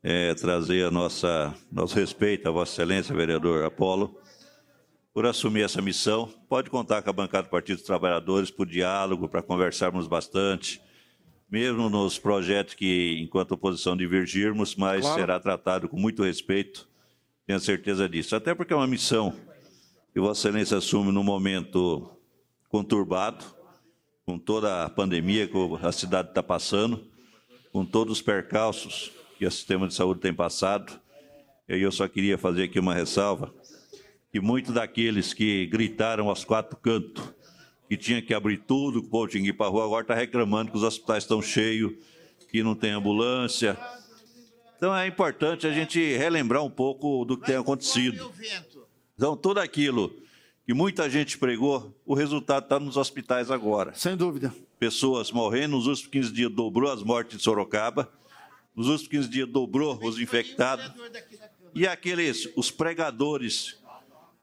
é, 0.07 0.35
trazer 0.35 0.85
a 0.85 0.91
nossa 0.91 1.51
nosso 1.71 1.95
respeito 1.95 2.47
a 2.47 2.51
Vossa 2.51 2.73
Excelência, 2.73 3.15
vereador 3.15 3.65
Apolo, 3.65 4.15
por 5.11 5.25
assumir 5.25 5.63
essa 5.63 5.81
missão. 5.81 6.31
Pode 6.47 6.69
contar 6.69 7.01
com 7.01 7.09
a 7.09 7.13
bancada 7.13 7.47
do 7.47 7.49
Partido 7.49 7.77
dos 7.77 7.85
Trabalhadores 7.87 8.51
por 8.51 8.67
diálogo, 8.67 9.27
para 9.27 9.41
conversarmos 9.41 10.05
bastante, 10.05 10.79
mesmo 11.49 11.89
nos 11.89 12.19
projetos 12.19 12.75
que, 12.75 13.17
enquanto 13.19 13.53
oposição, 13.53 13.97
divergirmos, 13.97 14.75
mas 14.75 15.01
Claro. 15.01 15.19
será 15.19 15.39
tratado 15.39 15.89
com 15.89 15.97
muito 15.97 16.21
respeito, 16.21 16.87
tenho 17.47 17.59
certeza 17.59 18.07
disso. 18.07 18.35
Até 18.35 18.53
porque 18.53 18.73
é 18.73 18.75
uma 18.75 18.85
missão 18.85 19.33
que 20.13 20.19
Vossa 20.19 20.47
Excelência 20.47 20.77
assume 20.77 21.11
num 21.11 21.23
momento 21.23 22.11
conturbado, 22.69 23.43
com 24.23 24.37
toda 24.37 24.83
a 24.83 24.89
pandemia 24.89 25.47
que 25.47 25.57
a 25.81 25.91
cidade 25.91 26.29
está 26.29 26.43
passando, 26.43 27.03
com 27.71 27.83
todos 27.83 28.19
os 28.19 28.21
percalços 28.21 29.15
que 29.37 29.45
o 29.45 29.51
sistema 29.51 29.87
de 29.87 29.93
saúde 29.93 30.21
tem 30.21 30.33
passado. 30.33 30.99
E 31.67 31.73
aí 31.73 31.81
eu 31.81 31.91
só 31.91 32.07
queria 32.07 32.37
fazer 32.37 32.63
aqui 32.63 32.79
uma 32.79 32.93
ressalva, 32.93 33.53
que 34.31 34.39
muitos 34.39 34.73
daqueles 34.73 35.33
que 35.33 35.65
gritaram 35.67 36.29
aos 36.29 36.43
quatro 36.43 36.77
cantos 36.77 37.23
que 37.87 37.97
tinha 37.97 38.21
que 38.21 38.33
abrir 38.33 38.57
tudo, 38.57 39.01
que 39.01 39.07
o 39.07 39.09
povo 39.09 39.27
tinha 39.27 39.43
que 39.43 39.49
ir 39.49 39.53
para 39.53 39.67
a 39.67 39.69
rua, 39.69 39.85
agora 39.85 40.01
está 40.03 40.15
reclamando 40.15 40.71
que 40.71 40.77
os 40.77 40.83
hospitais 40.83 41.23
estão 41.23 41.41
cheios, 41.41 41.93
que 42.49 42.63
não 42.63 42.75
tem 42.75 42.91
ambulância. 42.91 43.77
Então 44.77 44.95
é 44.95 45.07
importante 45.07 45.67
a 45.67 45.71
gente 45.71 45.99
relembrar 46.17 46.63
um 46.63 46.69
pouco 46.69 47.25
do 47.25 47.37
que 47.37 47.45
tem 47.45 47.55
acontecido. 47.55 48.31
Então, 49.15 49.37
tudo 49.37 49.59
aquilo 49.59 50.13
que 50.65 50.73
muita 50.73 51.09
gente 51.09 51.37
pregou, 51.37 51.95
o 52.05 52.13
resultado 52.13 52.63
está 52.63 52.79
nos 52.79 52.97
hospitais 52.97 53.49
agora. 53.49 53.93
Sem 53.93 54.17
dúvida. 54.17 54.53
Pessoas 54.77 55.31
morrendo, 55.31 55.77
nos 55.77 55.87
últimos 55.87 56.07
15 56.07 56.33
dias 56.33 56.51
dobrou 56.51 56.91
as 56.91 57.01
mortes 57.01 57.37
de 57.37 57.43
Sorocaba, 57.43 58.11
nos 58.75 58.87
últimos 58.87 59.07
15 59.07 59.29
dias 59.29 59.49
dobrou 59.49 59.99
os 60.03 60.19
infectados. 60.19 60.91
E 61.73 61.87
aqueles, 61.87 62.49
os 62.55 62.71
pregadores, 62.71 63.77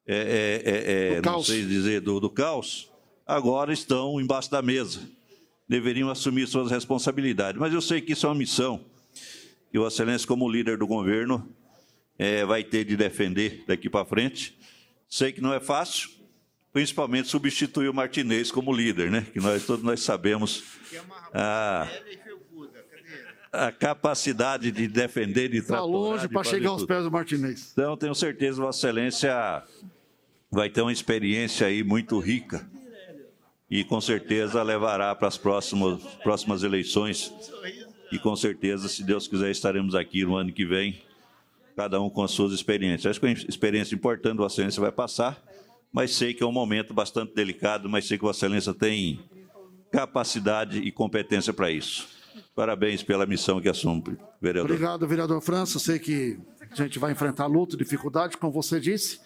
é, 0.07 0.61
é, 0.65 0.71
é, 0.71 1.13
é, 1.13 1.15
não 1.17 1.23
caos. 1.23 1.47
sei 1.47 1.65
dizer, 1.65 2.01
do, 2.01 2.19
do 2.19 2.31
caos, 2.31 2.91
agora 3.27 3.73
estão 3.73 4.21
embaixo 4.21 4.51
da 4.51 4.63
mesa. 4.63 5.09
Deveriam 5.69 6.11
assumir 6.11 6.47
suas 6.47 6.71
responsabilidades. 6.71 7.61
Mas 7.61 7.73
eu 7.73 7.81
sei 7.81 8.01
que 8.01 8.13
isso 8.13 8.27
é 8.27 8.29
uma 8.29 8.35
missão 8.35 8.85
que 9.71 9.79
o 9.79 9.87
Excelência, 9.87 10.29
como 10.29 10.49
líder 10.51 10.77
do 10.77 10.87
governo, 10.87 11.49
eh, 12.19 12.45
vai 12.45 12.63
ter 12.63 12.85
de 12.85 12.95
defender 12.95 13.65
daqui 13.67 13.89
para 13.89 14.05
frente. 14.05 14.55
Sei 15.09 15.33
que 15.33 15.41
não 15.41 15.55
é 15.55 15.61
fácil, 15.61 16.11
principalmente 16.73 17.29
substituir 17.29 17.89
o 17.89 17.95
Martinez 17.95 18.51
como 18.51 18.71
líder, 18.71 19.11
né? 19.11 19.27
Que 19.33 19.41
nós 19.41 19.65
todos 19.65 19.83
nós 19.83 20.01
sabemos 20.01 20.63
a, 21.33 21.89
a 23.53 23.71
capacidade 23.71 24.73
de 24.73 24.89
defender, 24.89 25.49
de 25.51 25.59
Está 25.59 25.75
tratar. 25.75 25.85
longe 25.85 26.27
para 26.27 26.43
chegar 26.43 26.71
aos 26.71 26.87
pés 26.87 27.05
do 27.05 27.11
Martinez. 27.11 27.71
Então, 27.73 27.97
tenho 27.97 28.15
certeza 28.15 28.63
Vossa 28.63 28.89
Excelência 28.89 29.63
vai 30.51 30.71
ter 30.71 30.81
uma 30.81 30.93
experiência 30.93 31.67
aí 31.67 31.85
muito 31.85 32.19
rica 32.19 32.67
e 33.71 33.85
com 33.85 34.01
certeza 34.01 34.63
levará 34.63 35.15
para 35.15 35.29
as 35.29 35.37
próximas, 35.37 36.03
próximas 36.23 36.63
eleições. 36.63 37.33
E 38.11 38.19
com 38.19 38.35
certeza, 38.37 38.89
se 38.89 39.03
Deus 39.03 39.27
quiser, 39.29 39.51
estaremos 39.51 39.95
aqui 39.95 40.25
no 40.25 40.37
ano 40.37 40.53
que 40.53 40.65
vem, 40.65 41.03
cada 41.77 42.01
um 42.01 42.11
com 42.11 42.23
as 42.23 42.31
suas 42.31 42.53
experiências. 42.53 43.11
Acho 43.11 43.21
que 43.21 43.27
é 43.27 43.31
uma 43.31 43.39
experiência 43.49 43.95
importante 43.95 44.37
Vossa 44.39 44.57
Excelência 44.57 44.81
vai 44.81 44.93
passar, 44.93 45.43
mas 45.93 46.15
sei 46.15 46.33
que 46.33 46.43
é 46.43 46.47
um 46.47 46.53
momento 46.53 46.95
bastante 46.95 47.35
delicado, 47.35 47.89
mas 47.89 48.07
sei 48.07 48.17
que 48.17 48.25
Vossa 48.25 48.47
Excelência 48.47 48.73
tem 48.73 49.21
capacidade 49.91 50.79
e 50.79 50.91
competência 50.91 51.53
para 51.53 51.71
isso. 51.71 52.22
Parabéns 52.55 53.03
pela 53.03 53.27
missão 53.27 53.61
que 53.61 53.69
assume, 53.69 54.03
vereador. 54.41 54.71
Obrigado, 54.71 55.07
vereador 55.07 55.41
França. 55.41 55.79
Sei 55.79 55.99
que 55.99 56.39
a 56.71 56.75
gente 56.75 56.99
vai 56.99 57.13
enfrentar 57.13 57.47
luta, 57.47 57.77
dificuldade, 57.77 58.37
como 58.37 58.53
você 58.53 58.81
disse. 58.81 59.21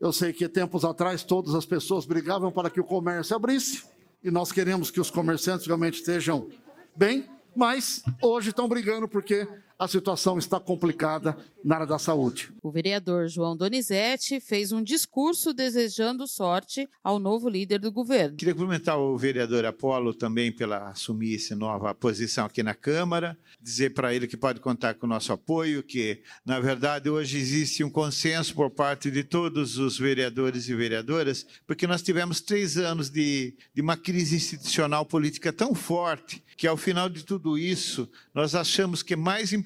Eu 0.00 0.12
sei 0.12 0.32
que 0.32 0.48
tempos 0.48 0.84
atrás 0.84 1.22
todas 1.22 1.54
as 1.54 1.66
pessoas 1.66 2.06
brigavam 2.06 2.50
para 2.50 2.70
que 2.70 2.80
o 2.80 2.84
comércio 2.84 3.34
abrisse 3.36 3.84
e 4.22 4.30
nós 4.30 4.52
queremos 4.52 4.90
que 4.90 5.00
os 5.00 5.10
comerciantes 5.10 5.66
realmente 5.66 5.94
estejam 5.94 6.48
bem, 6.94 7.28
mas 7.54 8.02
hoje 8.22 8.50
estão 8.50 8.68
brigando 8.68 9.08
porque 9.08 9.48
a 9.78 9.88
situação 9.88 10.38
está 10.38 10.60
complicada 10.60 11.36
na 11.64 11.76
área 11.76 11.86
da 11.86 11.98
saúde. 11.98 12.52
O 12.62 12.70
vereador 12.70 13.28
João 13.28 13.56
Donizete 13.56 14.40
fez 14.40 14.72
um 14.72 14.82
discurso 14.82 15.52
desejando 15.52 16.26
sorte 16.26 16.88
ao 17.02 17.18
novo 17.18 17.48
líder 17.48 17.78
do 17.78 17.90
governo. 17.90 18.36
Queria 18.36 18.54
cumprimentar 18.54 18.98
o 18.98 19.16
vereador 19.16 19.64
Apolo 19.64 20.12
também 20.12 20.52
pela 20.52 20.90
assumir 20.90 21.36
essa 21.36 21.54
nova 21.54 21.94
posição 21.94 22.46
aqui 22.46 22.62
na 22.62 22.74
Câmara, 22.74 23.36
dizer 23.60 23.90
para 23.94 24.14
ele 24.14 24.26
que 24.26 24.36
pode 24.36 24.60
contar 24.60 24.94
com 24.94 25.06
o 25.06 25.08
nosso 25.08 25.32
apoio, 25.32 25.82
que, 25.82 26.22
na 26.44 26.58
verdade, 26.60 27.08
hoje 27.08 27.38
existe 27.38 27.84
um 27.84 27.90
consenso 27.90 28.54
por 28.54 28.70
parte 28.70 29.10
de 29.10 29.22
todos 29.22 29.78
os 29.78 29.98
vereadores 29.98 30.68
e 30.68 30.74
vereadoras, 30.74 31.46
porque 31.66 31.86
nós 31.86 32.02
tivemos 32.02 32.40
três 32.40 32.76
anos 32.76 33.08
de, 33.08 33.56
de 33.74 33.80
uma 33.80 33.96
crise 33.96 34.36
institucional 34.36 35.06
política 35.06 35.52
tão 35.52 35.74
forte 35.74 36.42
que, 36.56 36.66
ao 36.66 36.76
final 36.76 37.08
de 37.08 37.24
tudo 37.24 37.58
isso, 37.58 38.08
nós 38.34 38.54
achamos 38.54 39.02
que 39.02 39.14
é 39.14 39.16
mais 39.16 39.52
importante 39.52 39.61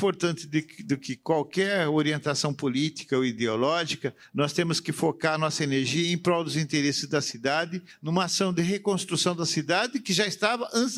de- 0.46 0.82
do 0.84 0.96
que 0.96 1.16
qualquer 1.16 1.88
orientação 1.88 2.52
política 2.52 3.16
ou 3.16 3.24
ideológica, 3.24 4.14
nós 4.32 4.52
temos 4.52 4.78
que 4.80 4.92
focar 4.92 5.38
nossa 5.38 5.64
energia 5.64 6.12
em 6.12 6.18
prol 6.18 6.44
dos 6.44 6.56
interesses 6.56 7.08
da 7.08 7.20
cidade, 7.20 7.82
numa 8.02 8.24
ação 8.24 8.52
de 8.52 8.62
reconstrução 8.62 9.34
da 9.34 9.46
cidade 9.46 9.98
que 10.00 10.12
já 10.12 10.26
estava 10.26 10.68
antes 10.72 10.96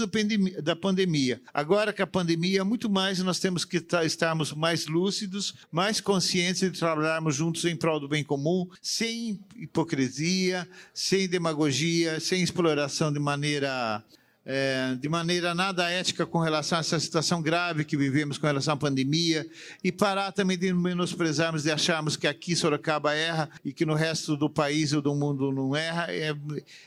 da 0.63 0.75
pandemia. 0.77 1.41
Agora 1.55 1.93
que 1.93 2.03
a 2.03 2.07
pandemia, 2.07 2.65
muito 2.65 2.91
mais 2.91 3.19
nós 3.21 3.39
temos 3.39 3.65
que 3.65 3.81
ta- 3.81 4.05
estarmos 4.05 4.53
mais 4.53 4.87
lúcidos, 4.87 5.55
mais 5.71 6.01
conscientes 6.01 6.61
de 6.61 6.71
trabalharmos 6.79 7.37
juntos 7.37 7.65
em 7.65 7.77
prol 7.77 8.01
do 8.01 8.09
bem 8.09 8.25
comum, 8.25 8.69
sem 8.83 9.39
hipocrisia, 9.57 10.69
sem 10.93 11.29
demagogia, 11.29 12.21
sem 12.21 12.43
exploração 12.43 13.13
de 13.13 13.19
maneira 13.19 14.03
é, 14.51 14.95
de 14.99 15.11
maneira 15.11 15.55
nada 15.55 15.91
ética 15.91 16.25
com 16.25 16.39
relação 16.39 16.79
a 16.79 16.81
essa 16.81 16.99
situação 16.99 17.43
grave 17.43 17.85
que 17.85 17.99
vivemos 17.99 18.39
com 18.39 18.47
relação 18.47 18.73
à 18.73 18.77
pandemia 18.79 19.47
e 19.85 19.93
parar 19.93 20.33
também 20.33 20.57
de 20.57 20.73
menosprezarmos, 20.73 21.65
de 21.65 21.71
acharmos 21.71 22.17
que 22.17 22.27
aqui 22.27 22.57
Sorocaba 22.57 23.15
erra 23.15 23.51
e 23.63 23.75
que 23.75 23.85
no 23.85 23.93
resto 23.93 24.39
do 24.39 24.49
país 24.49 24.95
ou 24.95 25.03
do 25.03 25.15
mundo 25.15 25.53
não 25.53 25.77
erra. 25.77 26.07
É, 26.09 26.35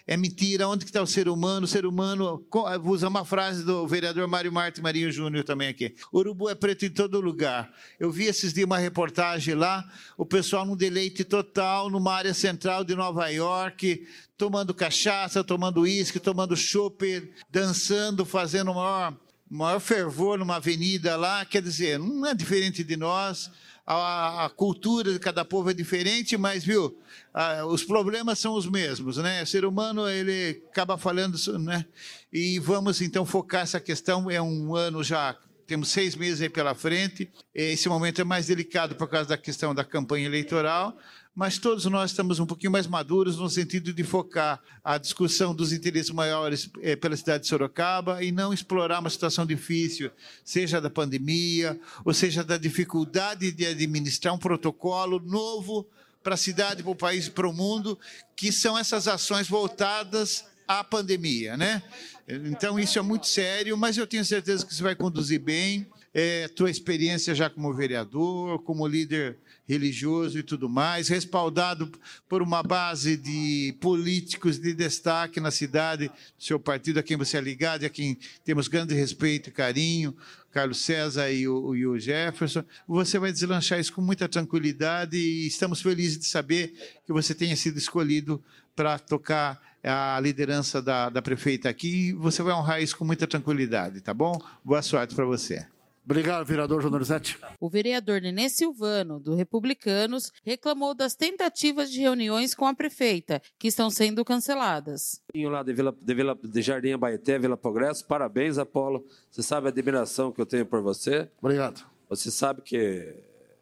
é 0.08 0.18
mentira. 0.18 0.68
Onde 0.68 0.86
que 0.86 0.90
está 0.90 1.04
o 1.04 1.08
ser 1.08 1.30
humano? 1.30 1.66
O 1.66 1.68
ser 1.68 1.86
humano, 1.86 2.44
vou 2.82 2.94
usar 2.94 3.10
uma 3.10 3.24
frase 3.24 3.64
do 3.64 3.88
vereador 3.88 4.28
Mário 4.28 4.52
Martins 4.52 4.82
Marinho 4.82 5.12
Júnior 5.12 5.44
também 5.44 5.68
aqui. 5.68 5.94
Urubu 6.12 6.50
é 6.50 6.56
preto 6.56 6.86
em 6.86 6.90
todo 6.90 7.22
lugar. 7.22 7.72
Eu 8.00 8.12
vi 8.12 8.26
esses 8.26 8.52
dias 8.54 8.66
uma 8.66 8.80
reportagem 8.80 9.54
lá, 9.54 9.88
o 10.18 10.26
pessoal 10.26 10.66
num 10.66 10.76
deleite 10.76 11.24
total 11.24 11.92
numa 11.92 12.12
área 12.12 12.34
central 12.34 12.84
de 12.84 12.96
Nova 12.96 13.28
York, 13.28 14.04
tomando 14.42 14.74
cachaça, 14.74 15.44
tomando 15.44 15.82
uísque, 15.82 16.20
tomando 16.20 16.58
chopp, 16.58 17.32
dançando, 17.48 18.26
fazendo 18.26 18.74
maior, 18.74 19.16
maior 19.48 19.80
fervor 19.80 20.40
numa 20.40 20.56
avenida 20.56 21.16
lá. 21.16 21.46
Quer 21.46 21.62
dizer, 21.62 22.00
não 22.00 22.26
é 22.26 22.34
diferente 22.34 22.84
de 22.84 22.98
nós. 22.98 23.52
A, 23.86 24.46
a 24.46 24.50
cultura 24.50 25.14
de 25.14 25.20
cada 25.20 25.46
povo 25.46 25.70
é 25.70 25.76
diferente, 25.76 26.38
mas, 26.38 26.64
viu, 26.64 27.00
ah, 27.32 27.68
os 27.68 27.84
problemas 27.84 28.40
são 28.40 28.56
os 28.56 28.66
mesmos, 28.66 29.18
né? 29.18 29.44
O 29.44 29.46
ser 29.46 29.64
humano, 29.64 30.10
ele 30.10 30.64
acaba 30.72 30.98
falando, 30.98 31.38
né? 31.60 31.86
E 32.34 32.58
vamos, 32.58 33.00
então, 33.00 33.24
focar 33.28 33.62
essa 33.62 33.80
questão. 33.80 34.32
É 34.32 34.42
um 34.42 34.76
ano 34.76 35.04
já 35.04 35.38
temos 35.68 35.90
seis 35.90 36.16
meses 36.16 36.42
aí 36.42 36.50
pela 36.50 36.74
frente. 36.74 37.30
Esse 37.54 37.88
momento 37.88 38.20
é 38.20 38.24
mais 38.24 38.48
delicado 38.48 38.96
por 38.96 39.08
causa 39.08 39.30
da 39.30 39.38
questão 39.38 39.74
da 39.74 39.86
campanha 39.86 40.26
eleitoral, 40.26 40.98
mas 41.34 41.58
todos 41.58 41.86
nós 41.86 42.12
estamos 42.12 42.40
um 42.40 42.46
pouquinho 42.46 42.72
mais 42.72 42.88
maduros 42.88 43.38
no 43.38 43.50
sentido 43.50 43.94
de 43.94 44.04
focar 44.04 44.62
a 44.84 44.98
discussão 44.98 45.56
dos 45.56 45.72
interesses 45.72 46.12
maiores 46.12 46.70
eh, 46.82 46.96
pela 46.96 47.16
cidade 47.16 47.44
de 47.44 47.50
Sorocaba 47.50 48.22
e 48.22 48.32
não 48.32 48.54
explorar 48.54 49.00
uma 49.00 49.10
situação 49.10 49.46
difícil, 49.46 50.12
seja 50.44 50.82
da 50.82 50.90
pandemia, 50.90 51.80
ou 52.04 52.14
seja 52.14 52.44
da 52.44 52.58
dificuldade 52.58 53.52
de 53.52 53.66
administrar 53.66 54.34
um 54.34 54.38
protocolo 54.38 55.20
novo 55.20 55.88
para 56.22 56.36
a 56.36 56.38
cidade, 56.38 56.84
para 56.84 56.92
o 56.92 56.96
país 56.96 57.28
e 57.28 57.32
para 57.32 57.48
o 57.48 57.54
mundo, 57.54 57.98
que 58.36 58.52
são 58.52 58.78
essas 58.78 59.08
ações 59.08 59.48
voltadas 59.48 60.46
à 60.68 60.84
pandemia, 60.84 61.58
né? 61.58 61.82
Então, 62.28 62.80
isso 62.80 63.00
é 63.00 63.02
muito 63.02 63.28
sério, 63.28 63.76
mas 63.78 63.98
eu 63.98 64.06
tenho 64.06 64.24
certeza 64.24 64.66
que 64.66 64.74
você 64.74 64.84
vai 64.84 64.96
conduzir 64.96 65.40
bem. 65.40 65.88
É, 66.14 66.48
tua 66.50 66.70
experiência 66.70 67.34
já 67.34 67.50
como 67.50 67.74
vereador, 67.74 68.62
como 68.64 68.86
líder 68.86 69.38
religioso 69.72 70.38
e 70.38 70.44
tudo 70.44 70.70
mais, 70.70 71.08
respaldado 71.08 71.92
por 72.28 72.42
uma 72.42 72.62
base 72.62 73.16
de 73.16 73.76
políticos 73.80 74.60
de 74.60 74.74
destaque 74.74 75.40
na 75.40 75.52
cidade, 75.52 76.10
do 76.10 76.44
seu 76.44 76.60
partido, 76.60 77.00
a 77.00 77.04
quem 77.04 77.18
você 77.18 77.38
é 77.38 77.42
ligado 77.42 77.86
a 77.86 77.90
quem 77.90 78.18
temos 78.44 78.68
grande 78.68 78.94
respeito 78.94 79.50
e 79.50 79.52
carinho, 79.52 80.16
Carlos 80.52 80.80
César 80.80 81.32
e 81.32 81.48
o, 81.48 81.76
e 81.76 81.88
o 81.88 81.98
Jefferson. 81.98 82.64
Você 82.88 83.18
vai 83.18 83.32
deslanchar 83.32 83.80
isso 83.80 83.94
com 83.94 84.02
muita 84.02 84.28
tranquilidade 84.28 85.18
e 85.18 85.48
estamos 85.48 85.82
felizes 85.82 86.20
de 86.20 86.26
saber 86.26 86.74
que 87.06 87.14
você 87.14 87.34
tenha 87.34 87.56
sido 87.56 87.78
escolhido 87.78 88.44
para 88.76 89.00
tocar 89.00 89.60
a 89.84 90.20
liderança 90.20 90.82
da, 90.82 91.10
da 91.10 91.22
prefeita 91.22 91.70
aqui. 91.70 92.14
Você 92.14 92.44
vai 92.44 92.54
honrar 92.54 92.82
isso 92.82 92.98
com 92.98 93.06
muita 93.06 93.26
tranquilidade, 93.26 94.02
tá 94.02 94.14
bom? 94.14 94.40
Boa 94.64 94.82
sorte 94.82 95.16
para 95.16 95.26
você. 95.26 95.66
Obrigado, 96.12 96.46
vereador 96.46 96.82
João 96.82 96.92
Dorizete. 96.92 97.40
O 97.58 97.70
vereador 97.70 98.20
Nenê 98.20 98.50
Silvano, 98.50 99.18
do 99.18 99.34
Republicanos, 99.34 100.30
reclamou 100.44 100.94
das 100.94 101.16
tentativas 101.16 101.90
de 101.90 102.02
reuniões 102.02 102.54
com 102.54 102.66
a 102.66 102.74
prefeita, 102.74 103.42
que 103.58 103.70
estão 103.70 103.90
sendo 103.90 104.26
canceladas. 104.26 105.22
lá 105.34 105.64
de, 105.64 105.72
Vila, 105.72 105.96
de, 105.98 106.14
Vila, 106.14 106.38
de 106.44 106.62
Jardim 106.62 106.92
Abaeté, 106.92 107.40
Vila 107.40 107.56
Progresso, 107.56 108.06
parabéns, 108.06 108.58
Apolo. 108.58 109.06
Você 109.30 109.42
sabe 109.42 109.68
a 109.68 109.70
admiração 109.70 110.34
que 110.34 110.42
eu 110.42 110.46
tenho 110.46 110.66
por 110.66 110.82
você. 110.82 111.32
Obrigado. 111.42 111.82
Você 112.10 112.30
sabe 112.30 112.62
que 112.62 113.16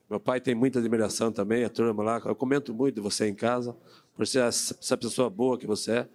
meu 0.09 0.19
pai 0.19 0.41
tem 0.41 0.55
muita 0.55 0.79
admiração 0.79 1.31
também, 1.31 1.63
a 1.63 1.69
turma 1.69 2.01
lá. 2.01 2.19
Eu 2.25 2.33
comento 2.33 2.73
muito 2.73 2.95
de 2.95 3.01
você 3.01 3.27
em 3.27 3.35
casa, 3.35 3.77
por 4.15 4.25
ser 4.25 4.39
essa 4.39 4.97
pessoa 4.97 5.29
boa 5.29 5.55
que 5.55 5.67
você 5.67 5.91
é. 5.91 6.07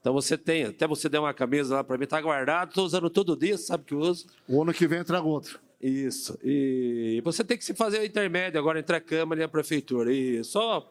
Então 0.00 0.14
você 0.14 0.38
tem, 0.38 0.64
até 0.64 0.86
você 0.88 1.06
deu 1.06 1.20
uma 1.20 1.34
camisa 1.34 1.74
lá 1.74 1.84
para 1.84 1.98
mim, 1.98 2.06
tá 2.06 2.18
guardado, 2.18 2.70
estou 2.70 2.86
usando 2.86 3.10
todo 3.10 3.36
dia, 3.36 3.58
sabe 3.58 3.84
que 3.84 3.92
eu 3.92 3.98
uso. 3.98 4.26
O 4.48 4.62
ano 4.62 4.72
que 4.72 4.86
vem 4.86 5.00
entra 5.00 5.20
outro. 5.20 5.65
Isso. 5.80 6.38
E 6.42 7.20
você 7.24 7.44
tem 7.44 7.56
que 7.56 7.64
se 7.64 7.74
fazer 7.74 8.00
o 8.00 8.04
intermédio 8.04 8.58
agora 8.58 8.78
entre 8.78 8.96
a 8.96 9.00
Câmara 9.00 9.40
e 9.40 9.44
a 9.44 9.48
Prefeitura. 9.48 10.12
E 10.12 10.42
só 10.42 10.90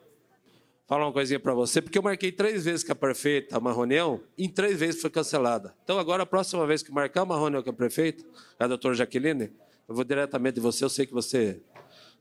falar 0.88 1.08
uma 1.08 1.14
coisinha 1.14 1.40
para 1.40 1.54
você, 1.54 1.82
porque 1.82 1.98
eu 1.98 2.04
marquei 2.04 2.32
três 2.32 2.66
vezes 2.66 2.84
com 2.84 2.92
a 2.92 2.96
prefeita 2.96 3.58
uma 3.58 3.74
reunião, 3.74 4.22
e 4.38 4.46
em 4.46 4.50
três 4.50 4.80
vezes 4.80 5.02
foi 5.02 5.10
cancelada. 5.10 5.74
Então 5.84 5.98
agora, 5.98 6.24
a 6.24 6.26
próxima 6.26 6.66
vez 6.68 6.84
que 6.84 6.92
marcar 6.92 7.24
uma 7.24 7.38
reunião 7.38 7.64
com 7.64 7.70
a 7.72 7.74
prefeita, 7.74 8.24
a 8.60 8.68
doutora 8.68 8.94
Jaqueline, 8.94 9.52
eu 9.88 9.96
vou 9.96 10.04
diretamente 10.04 10.56
de 10.56 10.62
você, 10.62 10.84
eu 10.84 10.90
sei 10.90 11.06
que 11.06 11.14
você, 11.14 11.60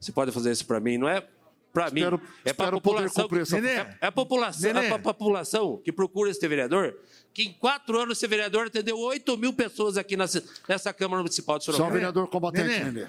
você 0.01 0.13
pode 0.13 0.33
fazer 0.33 0.51
isso 0.51 0.67
para 0.67 0.81
mim. 0.81 0.97
Não 0.97 1.09
é 1.09 1.27
para 1.75 1.91
mim, 1.91 2.01
é 2.45 2.53
para 2.53 2.69
a 2.69 2.81
população, 2.81 3.29
é, 3.67 3.97
é, 4.01 4.07
a 4.07 4.13
população, 4.13 4.71
é 4.71 4.91
a 4.91 4.99
população 4.99 5.77
que 5.85 5.93
procura 5.93 6.31
esse 6.31 6.47
vereador, 6.49 6.95
que 7.35 7.43
em 7.43 7.53
quatro 7.53 7.99
anos 8.01 8.17
esse 8.17 8.27
vereador 8.29 8.69
atendeu 8.69 8.97
8 8.97 9.37
mil 9.37 9.53
pessoas 9.53 9.97
aqui 9.99 10.17
nessa, 10.17 10.43
nessa 10.69 10.93
Câmara 10.93 11.21
Municipal 11.21 11.59
de 11.59 11.65
Sorocaba. 11.65 11.89
Só 11.89 11.91
um 11.91 11.93
vereador 11.93 12.29
combatente, 12.29 12.69
Nenê. 12.69 12.85
Nenê. 12.85 13.07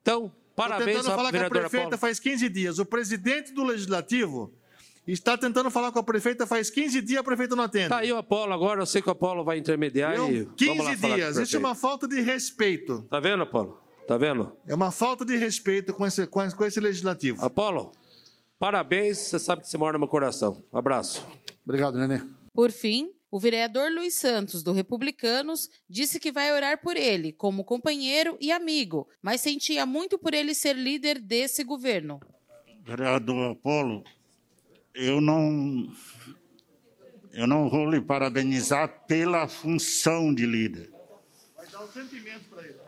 Então, 0.00 0.32
parabéns 0.56 0.96
tentando 0.98 1.14
falar 1.14 1.30
com 1.30 1.36
a 1.38 1.50
prefeita 1.50 1.76
Apolo. 1.86 1.98
faz 1.98 2.18
15 2.18 2.48
dias. 2.48 2.78
O 2.78 2.86
presidente 2.86 3.52
do 3.52 3.62
Legislativo 3.62 4.50
está 5.06 5.36
tentando 5.36 5.70
falar 5.70 5.92
com 5.92 5.98
a 5.98 6.02
prefeita 6.02 6.46
faz 6.46 6.70
15 6.70 7.02
dias, 7.02 7.20
a 7.20 7.22
prefeita 7.22 7.54
não 7.54 7.64
atende. 7.64 7.90
Tá 7.90 7.98
aí 7.98 8.10
o 8.12 8.16
Apolo 8.16 8.52
agora, 8.54 8.80
eu 8.80 8.86
sei 8.86 9.02
que 9.02 9.08
o 9.08 9.12
Apolo 9.12 9.44
vai 9.44 9.58
intermediar 9.58 10.14
Eu, 10.16 10.30
e 10.32 10.46
15 10.56 10.66
vamos 10.70 10.84
lá 10.86 10.96
falar 10.96 11.00
com 11.00 11.06
o 11.06 11.16
dias. 11.16 11.36
Isso 11.36 11.56
é 11.56 11.58
uma 11.58 11.74
falta 11.74 12.08
de 12.08 12.20
respeito. 12.22 13.02
Tá 13.10 13.20
vendo, 13.20 13.42
Apolo? 13.42 13.78
Tá 14.08 14.16
vendo? 14.16 14.52
É 14.66 14.74
uma 14.74 14.90
falta 14.92 15.24
de 15.24 15.36
respeito 15.36 15.92
com 15.92 16.06
esse- 16.06 16.26
com 16.28 16.64
esse 16.64 16.78
legislativo. 16.80 17.44
Apolo, 17.44 17.90
parabéns, 18.58 19.18
você 19.18 19.38
sabe 19.38 19.62
que 19.62 19.68
você 19.68 19.78
mora 19.78 19.94
no 19.94 20.00
meu 20.00 20.08
coração. 20.08 20.64
Um 20.72 20.78
abraço. 20.78 21.26
Obrigado, 21.64 21.98
Nenê. 21.98 22.22
Por 22.52 22.70
fim, 22.70 23.12
o 23.30 23.38
vereador 23.38 23.90
Luiz 23.90 24.14
Santos, 24.14 24.62
do 24.62 24.72
Republicanos, 24.72 25.68
disse 25.88 26.20
que 26.20 26.32
vai 26.32 26.52
orar 26.52 26.80
por 26.80 26.96
ele, 26.96 27.32
como 27.32 27.64
companheiro 27.64 28.36
e 28.40 28.52
amigo, 28.52 29.08
mas 29.20 29.40
sentia 29.40 29.84
muito 29.84 30.18
por 30.18 30.32
ele 30.32 30.54
ser 30.54 30.74
líder 30.74 31.20
desse 31.20 31.64
governo. 31.64 32.20
Vereador 32.82 33.52
Apolo, 33.52 34.04
eu 34.94 35.20
não, 35.20 35.92
eu 37.32 37.46
não 37.46 37.68
vou 37.68 37.90
lhe 37.90 38.00
parabenizar 38.00 39.04
pela 39.06 39.48
função 39.48 40.32
de 40.32 40.46
líder. 40.46 40.90
Vai 41.56 41.66
dar 41.66 41.84
um 41.84 41.88
sentimento 41.88 42.48
para 42.48 42.62
ele. 42.62 42.78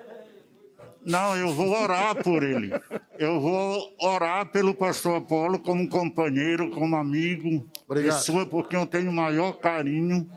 Não, 1.04 1.37
eu 1.37 1.54
vou 1.54 1.70
orar 1.70 2.22
por 2.22 2.42
ele. 2.42 2.70
Eu 3.18 3.40
vou 3.40 3.96
orar 4.00 4.46
pelo 4.46 4.74
pastor 4.74 5.16
Apolo 5.16 5.58
como 5.58 5.88
companheiro, 5.88 6.70
como 6.70 6.96
amigo, 6.96 7.68
Obrigado. 7.87 8.16
pessoa 8.16 8.44
por 8.44 8.68
quem 8.68 8.78
eu 8.78 8.87
tenho 8.87 9.11
o 9.11 9.14
maior 9.14 9.52
carinho, 9.52 10.30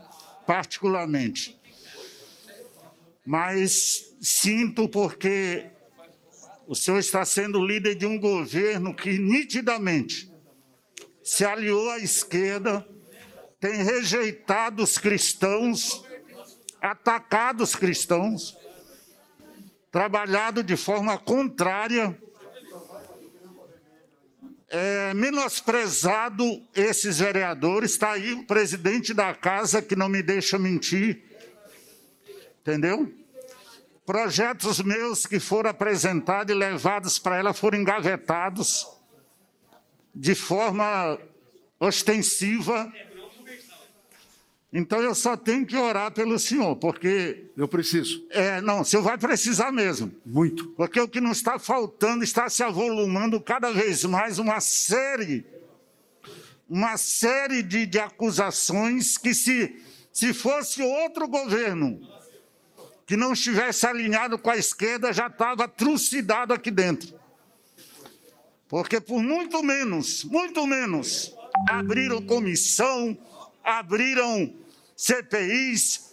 particularmente. 0.46 1.60
Mas 3.24 4.14
sinto 4.20 4.88
porque 4.88 5.66
o 6.66 6.74
senhor 6.74 6.98
está 6.98 7.24
sendo 7.24 7.64
líder 7.64 7.94
de 7.94 8.06
um 8.06 8.18
governo 8.18 8.94
que 8.94 9.18
nitidamente 9.18 10.32
se 11.22 11.44
aliou 11.44 11.90
à 11.90 11.98
esquerda, 11.98 12.86
tem 13.60 13.82
rejeitado 13.84 14.82
os 14.82 14.98
cristãos, 14.98 16.04
atacado 16.80 17.62
os 17.62 17.76
cristãos, 17.76 18.56
trabalhado 19.92 20.62
de 20.62 20.74
forma 20.74 21.18
contrária, 21.18 22.18
é, 24.70 25.12
menosprezado 25.12 26.44
esses 26.74 27.18
vereadores. 27.18 27.92
Está 27.92 28.12
aí 28.12 28.32
o 28.32 28.46
presidente 28.46 29.12
da 29.12 29.34
casa 29.34 29.82
que 29.82 29.94
não 29.94 30.08
me 30.08 30.22
deixa 30.22 30.58
mentir, 30.58 31.22
entendeu? 32.62 33.12
Projetos 34.06 34.80
meus 34.80 35.26
que 35.26 35.38
foram 35.38 35.70
apresentados 35.70 36.52
e 36.54 36.58
levados 36.58 37.18
para 37.18 37.36
ela 37.36 37.52
foram 37.52 37.78
engavetados 37.78 38.88
de 40.14 40.34
forma 40.34 41.18
ostensiva. 41.78 42.90
Então 44.72 45.02
eu 45.02 45.14
só 45.14 45.36
tenho 45.36 45.66
que 45.66 45.76
orar 45.76 46.10
pelo 46.12 46.38
senhor, 46.38 46.74
porque. 46.76 47.50
Eu 47.54 47.68
preciso. 47.68 48.26
É, 48.30 48.58
não, 48.62 48.80
o 48.80 48.84
senhor 48.84 49.02
vai 49.02 49.18
precisar 49.18 49.70
mesmo. 49.70 50.10
Muito. 50.24 50.68
Porque 50.70 50.98
o 50.98 51.06
que 51.06 51.20
não 51.20 51.32
está 51.32 51.58
faltando 51.58 52.24
está 52.24 52.48
se 52.48 52.62
avolumando 52.62 53.38
cada 53.38 53.70
vez 53.70 54.02
mais 54.04 54.38
uma 54.38 54.60
série, 54.60 55.44
uma 56.66 56.96
série 56.96 57.62
de, 57.62 57.84
de 57.84 57.98
acusações 57.98 59.18
que, 59.18 59.34
se, 59.34 59.78
se 60.10 60.32
fosse 60.32 60.82
outro 60.82 61.28
governo 61.28 62.00
que 63.06 63.14
não 63.14 63.34
estivesse 63.34 63.86
alinhado 63.86 64.38
com 64.38 64.48
a 64.48 64.56
esquerda, 64.56 65.12
já 65.12 65.26
estava 65.26 65.68
trucidado 65.68 66.54
aqui 66.54 66.70
dentro. 66.70 67.20
Porque 68.68 68.98
por 69.02 69.22
muito 69.22 69.62
menos, 69.62 70.24
muito 70.24 70.66
menos, 70.66 71.34
abriram 71.68 72.22
comissão, 72.22 73.18
abriram 73.62 74.61
CPIs, 75.06 76.12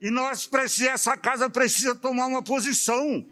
e 0.00 0.08
nós 0.10 0.46
precisamos, 0.46 0.94
essa 0.94 1.16
casa 1.16 1.50
precisa 1.50 1.94
tomar 1.94 2.26
uma 2.26 2.42
posição. 2.42 3.26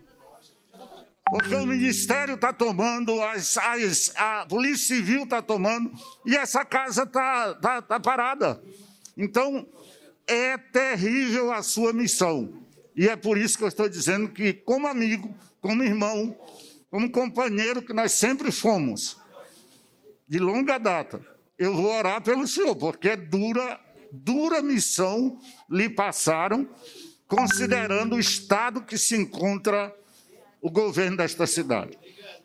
Porque 1.31 1.55
o 1.55 1.65
Ministério 1.67 2.35
está 2.35 2.53
tomando, 2.53 3.23
as, 3.23 3.57
as- 3.57 4.13
a 4.17 4.45
Polícia 4.47 4.97
Civil 4.97 5.23
está 5.23 5.41
tomando, 5.41 5.93
e 6.27 6.37
essa 6.37 6.65
casa 6.65 7.05
está 7.05 7.55
tá, 7.55 7.81
tá 7.81 8.01
parada. 8.01 8.61
Então, 9.17 9.67
é 10.27 10.59
terrível 10.59 11.53
a 11.53 11.63
sua 11.63 11.93
missão. 11.93 12.53
E 12.97 13.09
é 13.09 13.15
por 13.17 13.39
isso 13.39 13.57
que 13.57 13.65
eu 13.65 13.69
estou 13.69 13.89
dizendo 13.89 14.29
que, 14.31 14.53
como 14.53 14.87
amigo, 14.89 15.33
como 15.61 15.85
irmão, 15.85 16.37
como 16.91 17.09
companheiro 17.11 17.81
que 17.83 17.93
nós 17.93 18.13
sempre 18.13 18.51
fomos, 18.51 19.17
de 20.29 20.39
longa 20.39 20.77
data, 20.79 21.25
eu 21.57 21.73
vou 21.75 21.87
orar 21.95 22.21
pelo 22.21 22.47
senhor, 22.49 22.75
porque 22.75 23.11
é 23.11 23.17
dura, 23.17 23.81
dura 24.13 24.61
missão 24.61 25.41
lhe 25.71 25.89
passaram, 25.89 26.69
considerando 27.27 28.17
o 28.17 28.21
estado 28.21 28.83
que 28.83 28.99
se 28.99 29.17
encontra 29.17 29.93
o 30.61 30.71
governo 30.71 31.17
desta 31.17 31.47
cidade. 31.47 31.99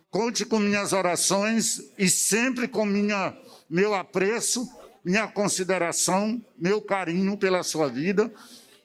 Conte 0.09 0.45
com 0.45 0.57
minhas 0.59 0.93
orações 0.93 1.91
e 1.97 2.09
sempre 2.09 2.67
com 2.67 2.85
minha, 2.85 3.37
meu 3.69 3.93
apreço, 3.93 4.67
minha 5.03 5.27
consideração, 5.27 6.41
meu 6.57 6.81
carinho 6.81 7.37
pela 7.37 7.61
sua 7.63 7.89
vida, 7.89 8.33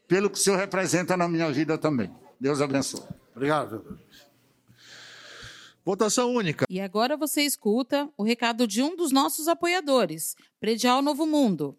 pelo 0.09 0.29
que 0.29 0.37
o 0.37 0.41
senhor 0.41 0.59
representa 0.59 1.17
na 1.17 1.29
minha 1.29 1.51
vida 1.51 1.79
também. 1.79 2.11
Deus 2.39 2.61
abençoe. 2.61 3.03
Obrigado. 3.35 3.99
Votação 5.85 6.33
única. 6.33 6.67
E 6.69 6.81
agora 6.81 7.17
você 7.17 7.43
escuta 7.43 8.09
o 8.17 8.23
recado 8.23 8.67
de 8.67 8.83
um 8.83 8.95
dos 8.95 9.11
nossos 9.11 9.49
apoiadores, 9.49 10.37
Predial 10.61 11.03
Novo 11.03 11.27
Mundo. 11.27 11.79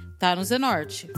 tá 0.21 0.35
no 0.35 0.43
Zenorte. 0.43 1.09